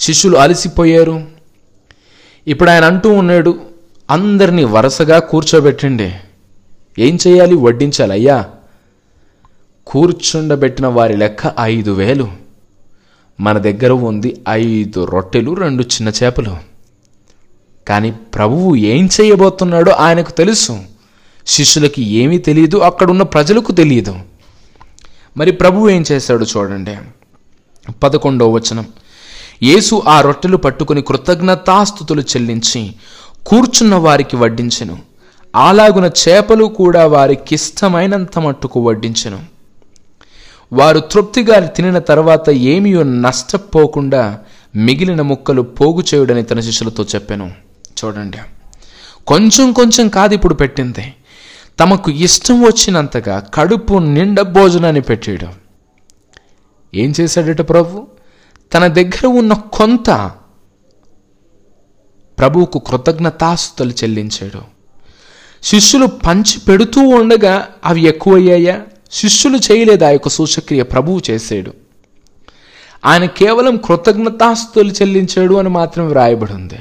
శిష్యులు 0.00 0.36
అలసిపోయారు. 0.36 1.24
ఇప్పుడు 2.46 2.70
ఆయన 2.70 2.84
అంటూ 2.84 3.10
ఉన్నాడు 3.10 3.67
అందరినీ 4.10 4.64
వరుసగా 4.64 5.18
కూర్చోబెట్టండి. 5.18 6.12
ఏం 6.98 7.18
చేయాలి? 7.26 7.54
వడ్డించాలి. 7.54 8.12
అయ్యా 8.12 8.46
కూర్చుండబెట్టిన 9.86 10.86
వారి 10.86 11.16
లెక్క 11.16 11.54
ఐదు 11.60 11.90
వేలు. 11.90 12.28
మన 13.40 13.58
దగ్గర 13.58 13.90
ఉంది 13.90 14.42
ఐదు 14.48 15.04
రొట్టెలు 15.04 15.54
రెండు 15.54 15.82
చిన్న 15.82 16.12
చేపలు. 16.24 16.56
కానీ 17.88 18.10
ప్రభువు 18.10 18.76
ఏం 18.76 19.08
చేయబోతున్నాడో 19.20 19.92
ఆయనకు 19.92 20.30
తెలుసు. 20.30 20.78
శిష్యులకి 21.46 22.02
ఏమీ 22.02 22.38
తెలియదు 22.38 22.76
అక్కడున్న 22.76 23.22
ప్రజలకు 23.22 23.72
తెలియదు. 23.72 24.18
మరి 25.36 25.52
ప్రభువు 25.52 25.88
ఏం 25.88 26.04
చేశాడు 26.12 26.44
చూడండి. 26.44 26.96
పదకొండవ 28.02 28.50
వచనం. 28.50 28.86
యేసు 29.62 30.02
ఆ 30.08 30.20
రొట్టెలు 30.20 30.56
పట్టుకుని 30.56 31.02
కృతజ్ఞతాస్థుతులు 31.02 32.20
చెల్లించి 32.20 32.94
కూర్చున్న 33.48 33.94
వారికి 33.94 34.36
వడ్డించెను. 34.36 34.98
అలాగున 35.56 36.10
చేపలు 36.28 36.64
కూడా 36.64 37.06
వారికిష్టమైనంత 37.06 38.38
మట్టుకు 38.38 38.80
వడ్డించెను. 38.80 39.38
వారు 40.72 40.98
తృప్తిగా 40.98 41.66
తినిన 41.66 41.98
తర్వాత 41.98 42.50
ఏమీ 42.50 42.94
నష్టపోకుండా 43.02 44.38
మిగిలిన 44.76 45.22
ముక్కలు 45.22 45.62
పోగు 45.62 46.02
చేయుడని 46.14 46.42
తన 46.42 46.60
శిష్యులతో 46.60 47.04
చెప్పాను. 47.04 47.52
చూడండి. 48.04 48.38
కొంచెం 49.26 49.72
కొంచెం 49.72 50.08
కాదు 50.08 50.34
ఇప్పుడు 50.34 50.54
పెట్టింది. 50.54 51.14
తమకు 51.80 52.10
ఇష్టం 52.10 52.62
వచ్చినంతగా 52.62 53.46
కడుపు 53.54 53.94
నిండా 53.94 54.42
భోజనాన్ని 54.42 55.00
పెట్టేయడం. 55.00 55.52
ఏం 56.94 57.14
చేశాడట 57.20 57.68
ప్రభు? 57.68 58.06
తన 58.72 58.86
దగ్గర 58.86 59.26
ఉన్న 59.26 59.52
కొంత 59.52 60.30
ప్రభువుకు 62.38 62.78
కృతజ్ఞతాస్తులు 62.78 63.90
చెల్లించాడు. 63.90 64.60
శిష్యులు 65.62 66.06
పంచి 66.06 66.60
పెడుతూ 66.68 67.00
ఉండగా 67.00 67.68
అవి 67.84 68.02
ఎక్కువయ్యాయా? 68.02 68.80
శిష్యులు 69.12 69.56
చేయలేదు. 69.56 70.04
ఆ 70.04 70.08
యొక్క 70.08 70.28
సూచక్రియ 70.28 70.82
ప్రభువు 70.82 71.20
చేశాడు. 71.30 71.74
ఆయన 73.06 73.24
కేవలం 73.24 73.76
కృతజ్ఞతాస్తులు 73.76 74.88
చెల్లించాడు 74.88 75.54
అని 75.54 75.68
మాత్రమే 75.68 76.08
వ్రాయబడి 76.08 76.52
ఉంది 76.52 76.78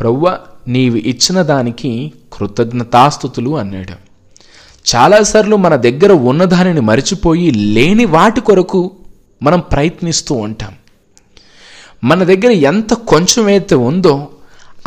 ప్రవ్వ 0.00 0.38
నీవు 0.68 0.96
ఇచ్చిన 0.96 1.42
దానికి 1.42 2.12
కృతజ్ఞతాస్తుతులు 2.32 3.58
అన్నాడు. 3.58 3.92
చాలాసార్లు 4.96 5.56
మన 5.56 5.76
దగ్గర 5.76 6.12
ఉన్నదానిని 6.12 6.80
మరిచిపోయి 6.80 7.50
లేని 7.50 8.04
వాటి 8.04 8.40
కొరకు 8.40 8.90
మనం 9.42 9.60
ప్రయత్నిస్తూ 9.60 10.34
ఉంటాం. 10.34 10.74
మన 12.04 12.24
దగ్గర 12.24 12.50
ఎంత 12.50 12.94
కొంచెం 12.94 13.46
అయితే 13.46 13.74
ఉందో 13.74 14.28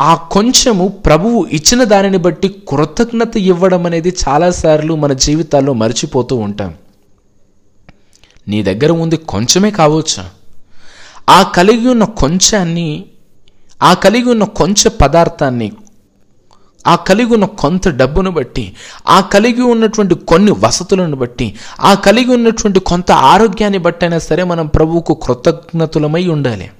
ఆ 0.00 0.14
కొంచెము 0.14 0.88
ప్రభువు 0.88 1.46
ఇచ్చిన 1.52 1.84
దానిని 1.84 2.18
బట్టి 2.18 2.48
కృతజ్ఞత 2.48 3.36
ఇవ్వడం 3.36 3.86
అనేది 3.86 4.16
చాలాసార్లు 4.28 4.94
మన 4.94 5.12
జీవితాల్లో 5.12 5.72
మర్చిపోతూ 5.72 6.36
ఉంటాం. 6.36 6.74
నీ 8.48 8.62
దగ్గర 8.62 8.90
ఉంది 8.90 9.16
కొంచెమే 9.16 9.70
కావచ్చు? 9.70 10.24
ఆ 11.30 11.42
కలిగి 11.42 11.88
ఉన్న 11.88 12.04
కొంచాన్ని 12.04 13.04
ఆ 13.82 13.94
కలిగి 13.94 14.30
ఉన్న 14.30 14.44
కొంచె 14.44 14.90
పదార్థాన్ని 14.90 15.72
ఆ 16.86 16.94
కలిగి 16.94 17.34
ఉన్న 17.34 17.44
కొంత 17.44 17.88
డబ్బును 17.88 18.30
బట్టి 18.30 18.76
ఆ 19.08 19.20
కలిగి 19.20 19.62
ఉన్నటువంటి 19.62 20.14
కొన్ని 20.14 20.50
వసతులను 20.50 21.16
బట్టి 21.16 21.54
ఆ 21.80 21.94
కలిగి 21.94 22.34
ఉన్నటువంటి 22.34 22.80
కొంత 22.80 23.12
ఆరోగ్యాన్ని 23.12 23.78
బట్టి 23.78 24.04
అయినా 24.04 24.18
సరే 24.18 24.42
మనం 24.42 24.66
ప్రభువుకు 24.66 25.14
కృతజ్ఞతులమై 25.14 26.26
ఉండాలి. 26.26 26.70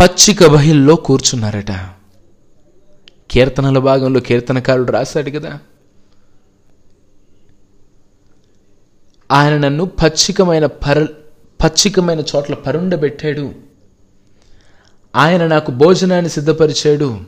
పచ్చిక 0.00 0.46
బహిల్లో 0.46 0.96
కూర్చున్నారట. 0.96 1.70
కీర్తనల 3.30 3.78
భాగంలో 3.78 4.20
కీర్తనకారుడు 4.20 4.92
రాశాడు 4.92 5.30
కదా. 5.30 5.58
ఆయన 9.32 9.58
నన్ను 9.58 9.84
పచ్చికమైన 9.84 10.66
పర 10.66 11.04
పచ్చికమైన 11.64 12.20
చోట్ల 12.20 12.54
పరుండబెట్టాడు. 12.54 13.54
ఆయన 15.16 15.46
నాకు 15.46 15.70
భోజనాన్ని 15.70 16.30
సిద్ధపరిచాడు. 16.30 17.20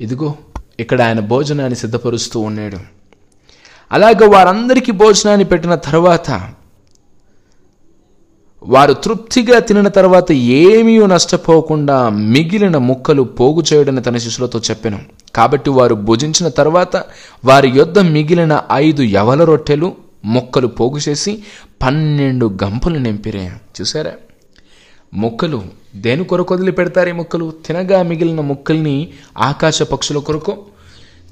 ఇదిగో 0.00 0.34
ఇక్కడ 0.80 1.02
ఆయన 1.02 1.20
భోజనాన్ని 1.20 1.78
సిద్ధపరుస్తూ 1.78 2.40
ఉన్నాడు. 2.40 2.78
అలాగే 3.92 4.26
వారందరికీ 4.26 4.92
భోజనాన్ని 4.92 5.44
పెట్టిన 5.44 5.74
తర్వాత 5.74 6.54
వారు 8.66 8.92
తృప్తిగా 8.92 9.58
తినిన 9.58 9.88
తర్వాత 9.88 10.32
ఏమీ 10.32 10.98
నష్టపోకుండా 10.98 12.08
మిగిలిన 12.08 12.76
ముక్కలు 12.76 13.22
పోగు 13.22 13.62
చేయడని 13.72 14.02
తన 14.02 14.16
శిష్యులతో 14.16 14.58
చెప్పాను. 14.58 14.98
కాబట్టి 15.34 15.70
వారు 15.70 15.94
భుజించిన 15.94 16.48
తర్వాత 16.48 16.96
వారి 17.44 17.68
యొద్ద 17.68 17.98
మిగిలిన 17.98 18.62
ఐదు 18.72 19.02
యవల 19.02 19.44
రొట్టెలు 19.44 19.92
ముక్కలు 20.24 20.66
పోగు 20.66 20.98
చేసి 21.08 21.42
పన్నెండు 21.82 22.58
గంపలు 22.64 22.98
నింపిరే. 22.98 23.50
చూసారా 23.80 24.12
ముక్కలు 25.14 25.62
దేని 25.96 26.24
కొరకు 26.24 26.54
వదిలి 26.54 26.72
పెడతారు 26.72 27.08
ఈ 27.08 27.12
ముక్కలు? 27.12 27.52
తినగా 27.66 28.02
మిగిలిన 28.02 28.40
ముక్కల్ని 28.40 29.08
ఆకాశ 29.38 29.82
పక్షుల 29.82 30.18
కొరకు 30.18 30.56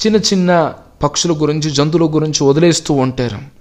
చిన్న 0.07 0.17
చిన్న 0.17 0.75
పక్షుల 1.03 1.33
గురించి 1.33 1.71
జంతువుల 1.71 2.15
గురించి 2.15 2.45
వదిలేస్తూ 2.45 2.95
ఉంటారు. 2.95 3.60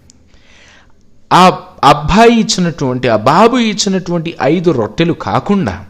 ఆ 1.34 1.64
అబ్బాయి 1.84 2.40
ఇచ్చినటువంటి 2.40 3.10
ఆ 3.10 3.16
బాబు 3.16 3.58
ఇచ్చినటువంటి 3.58 4.38
ఐదు 4.42 4.72
రొట్టెలు 4.72 5.14
కాకుండా 5.14 5.86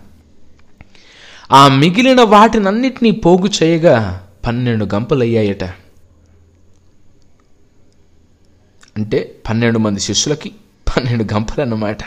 ఆ 1.52 1.68
మిగిలిన 1.68 2.22
వాటినన్నిటినీ 2.22 3.12
పోగు 3.12 3.50
చేయగా 3.64 4.26
పన్నెండు 4.48 4.88
గంపలయ్యాయట. 4.94 5.64
అంటే 8.98 9.36
పన్నెండు 9.50 9.80
మంది 9.80 10.00
శిష్యులకి 10.00 10.52
పన్నెండు 10.90 11.34
గంపలన్నమాట. 11.34 11.98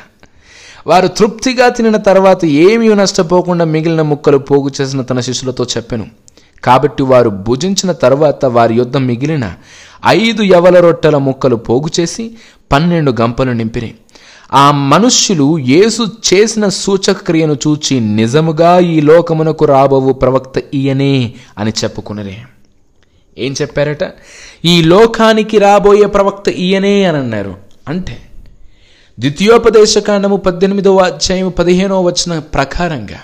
వారు 0.87 1.09
తృప్తిగా 1.09 1.69
తినిన 1.69 1.97
తర్వాత 1.97 2.45
ఏమీ 2.45 2.95
నష్టపోకుండా 2.95 3.65
మిగిలిన 3.65 4.03
ముక్కలు 4.03 4.39
పోగు 4.39 4.71
చేసిన 4.81 5.03
తన 5.03 5.21
శిష్యులతో 5.21 5.65
చెప్పాను. 5.65 6.22
కాబట్టి 6.65 7.03
వారు 7.03 7.31
భుజించిన 7.31 7.93
తర్వాత 7.93 8.45
వారి 8.45 8.75
యుద్ధం 8.75 9.07
మిగిలిన 9.07 9.55
ఐదు 10.07 10.43
యవల 10.43 10.81
రొట్టెల 10.81 11.17
ముక్కలు 11.17 11.57
పోగు 11.57 12.01
చేసి 12.01 12.31
పన్నెండు 12.73 13.15
గంపలు 13.21 13.51
నింపిరి. 13.51 13.95
ఆ 14.53 14.71
మనుష్యులు 14.71 15.59
యేసు 15.59 16.03
చేసిన 16.03 16.69
సూచక 16.69 17.13
క్రియను 17.13 17.53
చూచి 17.53 18.01
నిజముగా 18.01 18.79
ఈ 18.79 19.01
లోకమునకు 19.01 19.65
రాబోవు 19.65 20.13
ప్రవక్త 20.13 20.63
ఈయనే 20.75 21.33
అని 21.59 21.73
చెప్పుకునరే. 21.85 22.39
ఏం 23.39 23.55
చెప్పారట? 23.63 23.99
ఈ 24.65 24.83
లోకానికి 24.83 25.59
రాబోయే 25.59 26.07
ప్రవక్త 26.07 26.49
ఈయనే 26.49 27.05
అని 27.05 27.19
అన్నారు. 27.19 27.57
అంటే 27.89 28.19
ద్వితీయోపదేశకాండము 29.21 30.37
పద్దెనిమిదవ 30.37 30.97
అధ్యాయం 30.97 31.49
పదిహేనవ 31.59 32.01
వచ్చిన 32.01 32.39
ప్రకారంగా 32.39 33.21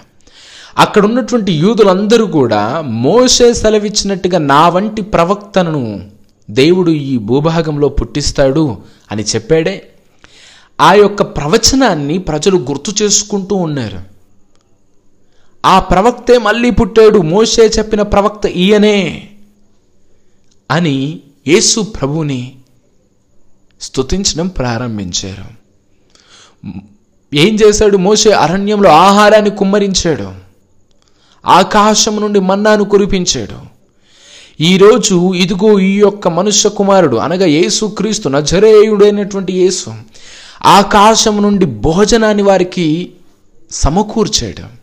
అక్కడ 0.78 1.04
ఉన్నటువంటి 1.04 1.52
యూదులందరూ 1.52 2.26
కూడా 2.26 2.80
మోసే 2.80 3.54
సెలవిచ్చినట్టుగా 3.54 4.38
నా 4.38 4.68
వంటి 4.68 5.02
ప్రవక్తను 5.02 6.10
దేవుడు 6.50 6.90
ఈ 6.90 7.18
భూభాగంలో 7.18 7.88
పుట్టిస్తాడు 7.88 8.78
అని 9.12 9.22
చెప్పాడే. 9.22 9.88
ఆ 10.80 10.94
యొక్క 10.94 11.22
ప్రవచనాన్ని 11.22 12.18
ప్రజలు 12.18 12.56
గుర్తు 12.56 13.02
చేసుకుంటూ 13.02 13.56
ఉన్నారు. 13.56 14.00
ఆ 15.66 15.78
ప్రవక్తే 15.78 16.38
మళ్ళీ 16.38 16.70
పుట్టాడు 16.70 17.18
మోసే 17.18 17.62
చెప్పిన 17.62 18.02
ప్రవక్త 18.02 18.46
ఈయనే 18.46 19.28
అని 20.70 21.20
యేసు 21.48 21.80
ప్రభుని 21.80 22.54
స్తుతించడం 23.80 24.48
ప్రారంభించారు. 24.48 25.58
ఏం 27.34 27.54
చేశాడు? 27.54 27.96
మోసే 27.96 28.30
అరణ్యంలో 28.30 28.90
ఆహారాన్ని 28.90 29.50
కుమ్మరించాడు. 29.50 30.37
ఆకాశం 31.46 32.20
నుండి 32.20 32.40
మన్నాను 32.40 32.84
కురిపించాడు. 32.84 33.78
ఈరోజు 34.60 35.34
ఇదిగో 35.34 35.78
ఈ 35.78 35.98
యొక్క 35.98 36.28
మనుష్య 36.28 36.68
కుమారుడు 36.68 37.16
అనగా 37.16 37.46
యేసు 37.46 37.86
క్రీస్తు 37.86 38.28
నజరేయుడైనటువంటి 38.28 39.52
యేసు 39.52 39.94
ఆకాశం 40.64 41.42
నుండి 41.42 41.66
భోజనాన్ని 41.66 42.42
వారికి 42.42 43.12
సమకూర్చాడు. 43.70 44.78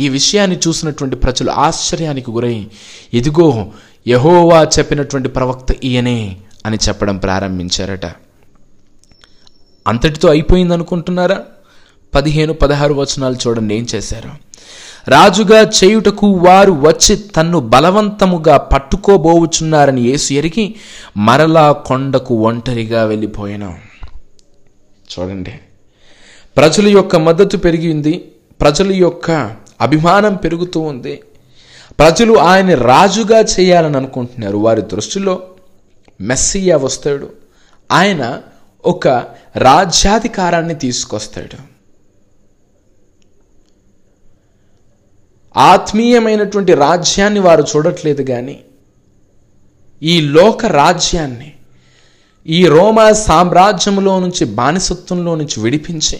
ఈ 0.00 0.08
విషయాన్ని 0.08 0.58
చూసినటువంటి 0.68 1.16
ప్రజలు 1.16 1.50
ఆశ్చర్యానికి 1.50 2.30
గురై 2.30 2.66
ఇదిగో 3.14 3.72
యహోవా 4.08 4.68
చెప్పినటువంటి 4.78 5.28
ప్రవక్త 5.28 5.84
ఈయనే 5.84 6.36
అని 6.66 6.78
చెప్పడం 6.88 7.16
ప్రారంభించారట. 7.16 8.06
అంతటితో 9.86 10.30
అయిపోయింది 10.30 10.74
అనుకుంటున్నారా 10.74 11.40
పదిహేను 12.14 12.52
పదహారు 12.52 12.94
వచనాలు 12.94 13.36
చూడండి 13.46 13.74
ఏం 13.74 13.86
చేశారు? 13.94 14.46
రాజుగా 15.08 15.60
చేయుటకు 15.60 16.26
వారు 16.26 16.72
వచ్చి 16.72 17.16
తన్ను 17.16 17.60
బలవంతముగా 17.60 18.56
పట్టుకోబోవుచున్నారని 18.56 20.00
యేసు 20.00 20.32
ఎరిగి 20.32 20.74
మరలా 21.16 21.72
కొండకు 21.72 22.34
ఒంటరిగా 22.34 23.04
వెళ్ళిపోయాను. 23.04 23.78
చూడండి. 25.12 25.52
ప్రజల 26.56 26.88
యొక్క 26.88 27.16
మద్దతు 27.16 27.56
పెరిగింది 27.56 28.32
ప్రజల 28.60 28.92
యొక్క 28.92 29.56
అభిమానం 29.80 30.34
పెరుగుతూ 30.34 30.80
ఉంది. 30.80 31.20
ప్రజలు 31.98 32.38
ఆయన 32.38 32.74
రాజుగా 32.74 33.38
చేయాలని 33.40 33.96
అనుకుంటున్నారు. 33.96 34.56
వారి 34.56 34.82
దృష్టిలో 34.82 35.42
మెస్సియా 36.20 36.76
వస్తాడు. 36.76 37.28
ఆయన 37.92 38.38
ఒక 38.86 39.08
రాజ్యాధికారాన్ని 39.56 40.74
తీసుకొస్తాడు. 40.74 41.75
ఆత్మీయమైనటువంటి 45.56 46.74
రాజ్యాన్ని 46.74 47.40
వారు 47.40 47.62
చూడట్లేదు 47.62 48.22
కానీ 48.22 48.60
ఈ 50.02 50.20
లోక 50.20 50.66
రాజ్యాన్ని 50.66 51.52
ఈ 52.46 52.66
రోమా 52.66 53.12
సామ్రాజ్యంలో 53.12 54.20
నుంచి 54.20 54.44
బానిసత్వంలో 54.44 55.34
నుంచి 55.34 55.60
విడిపించి 55.60 56.18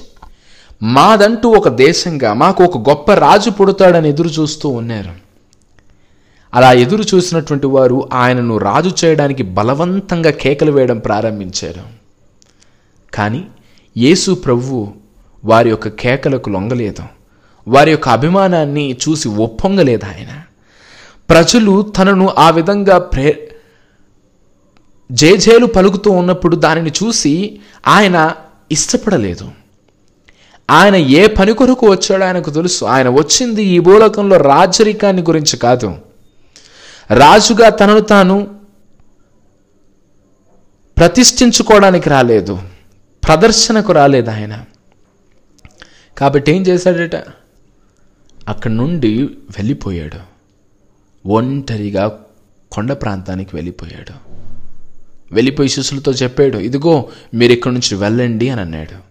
మాదంటూ 0.82 1.48
ఒక 1.48 1.68
దేశంగా 1.68 2.32
మాకు 2.32 2.64
ఒక 2.64 2.78
గొప్ప 2.78 3.12
రాజు 3.12 3.50
పుడతాడని 3.50 4.08
ఎదురు 4.08 4.28
చూస్తూ 4.28 4.68
ఉన్నారు. 4.68 5.26
అలా 6.54 6.72
ఎదురు 6.72 7.04
చూసినటువంటి 7.14 7.66
వారు 7.66 8.08
ఆయనను 8.12 8.58
రాజు 8.58 8.94
చేయడానికి 9.04 9.42
బలవంతంగా 9.42 10.30
కేకలు 10.30 10.72
వేయడం 10.72 10.98
ప్రారంభించారు. 10.98 11.82
కానీ 13.14 13.44
యేసు 13.96 14.32
ప్రభువు 14.32 14.92
వారి 15.44 15.70
యొక్క 15.70 15.88
కేకలకు 15.88 16.50
లొంగలేదు. 16.50 17.15
వారి 17.68 17.90
యొక్క 17.90 18.08
అభిమానాన్ని 18.08 18.96
చూసి 19.08 19.28
ఒప్పొంగలేదు 19.28 20.06
ఆయన. 20.06 20.42
ప్రజలు 21.30 21.82
తనను 21.82 22.28
ఆ 22.38 22.50
విధంగా 22.50 22.98
ప్రే 22.98 23.56
జేజేలు 25.12 25.66
పలుకుతూ 25.66 26.10
ఉన్నప్పుడు 26.10 26.56
దానిని 26.56 26.90
చూసి 26.90 27.60
ఆయన 27.86 28.34
ఇష్టపడలేదు. 28.72 29.50
ఆయన 30.70 30.96
ఏ 30.96 31.26
పని 31.26 31.52
కొరకు 31.52 31.90
వచ్చాడో 31.90 32.24
ఆయనకు 32.24 32.50
తెలుసు. 32.50 32.84
ఆయన 32.84 33.08
వచ్చింది 33.08 33.62
ఈ 33.62 33.78
భూలోకంలో 33.78 34.36
రాజరికాన్ని 34.36 35.22
గురించి 35.22 35.56
కాదు. 35.56 35.94
రాజుగా 37.10 37.68
తనను 37.68 38.00
తాను 38.00 38.60
ప్రతిష్ఠించుకోవడానికి 40.96 42.08
రాలేదు. 42.08 42.58
ప్రదర్శనకు 43.28 43.92
రాలేదు 43.92 44.30
ఆయన. 44.30 44.64
కాబట్టి 46.18 46.52
ఏం 46.52 46.62
చేశాడట? 46.62 47.45
అక్కడి 48.48 48.74
నుండి 48.74 49.22
వెళ్ళిపోయాడు. 49.24 50.20
ఒంటరిగా 51.28 52.24
కొండ 52.72 52.92
ప్రాంతానికి 52.92 53.56
వెళ్ళిపోయాడు. 53.56 54.14
వెళ్ళిపోయి 55.34 55.68
శిష్యులతో 55.68 56.12
చెప్పాడు 56.12 56.58
ఇదిగో 56.58 57.08
మీరు 57.34 57.52
ఇక్కడి 57.52 57.74
నుంచి 57.74 57.94
వెళ్ళండి 57.94 58.48
అని 58.48 58.60
అన్నాడు. 58.60 59.05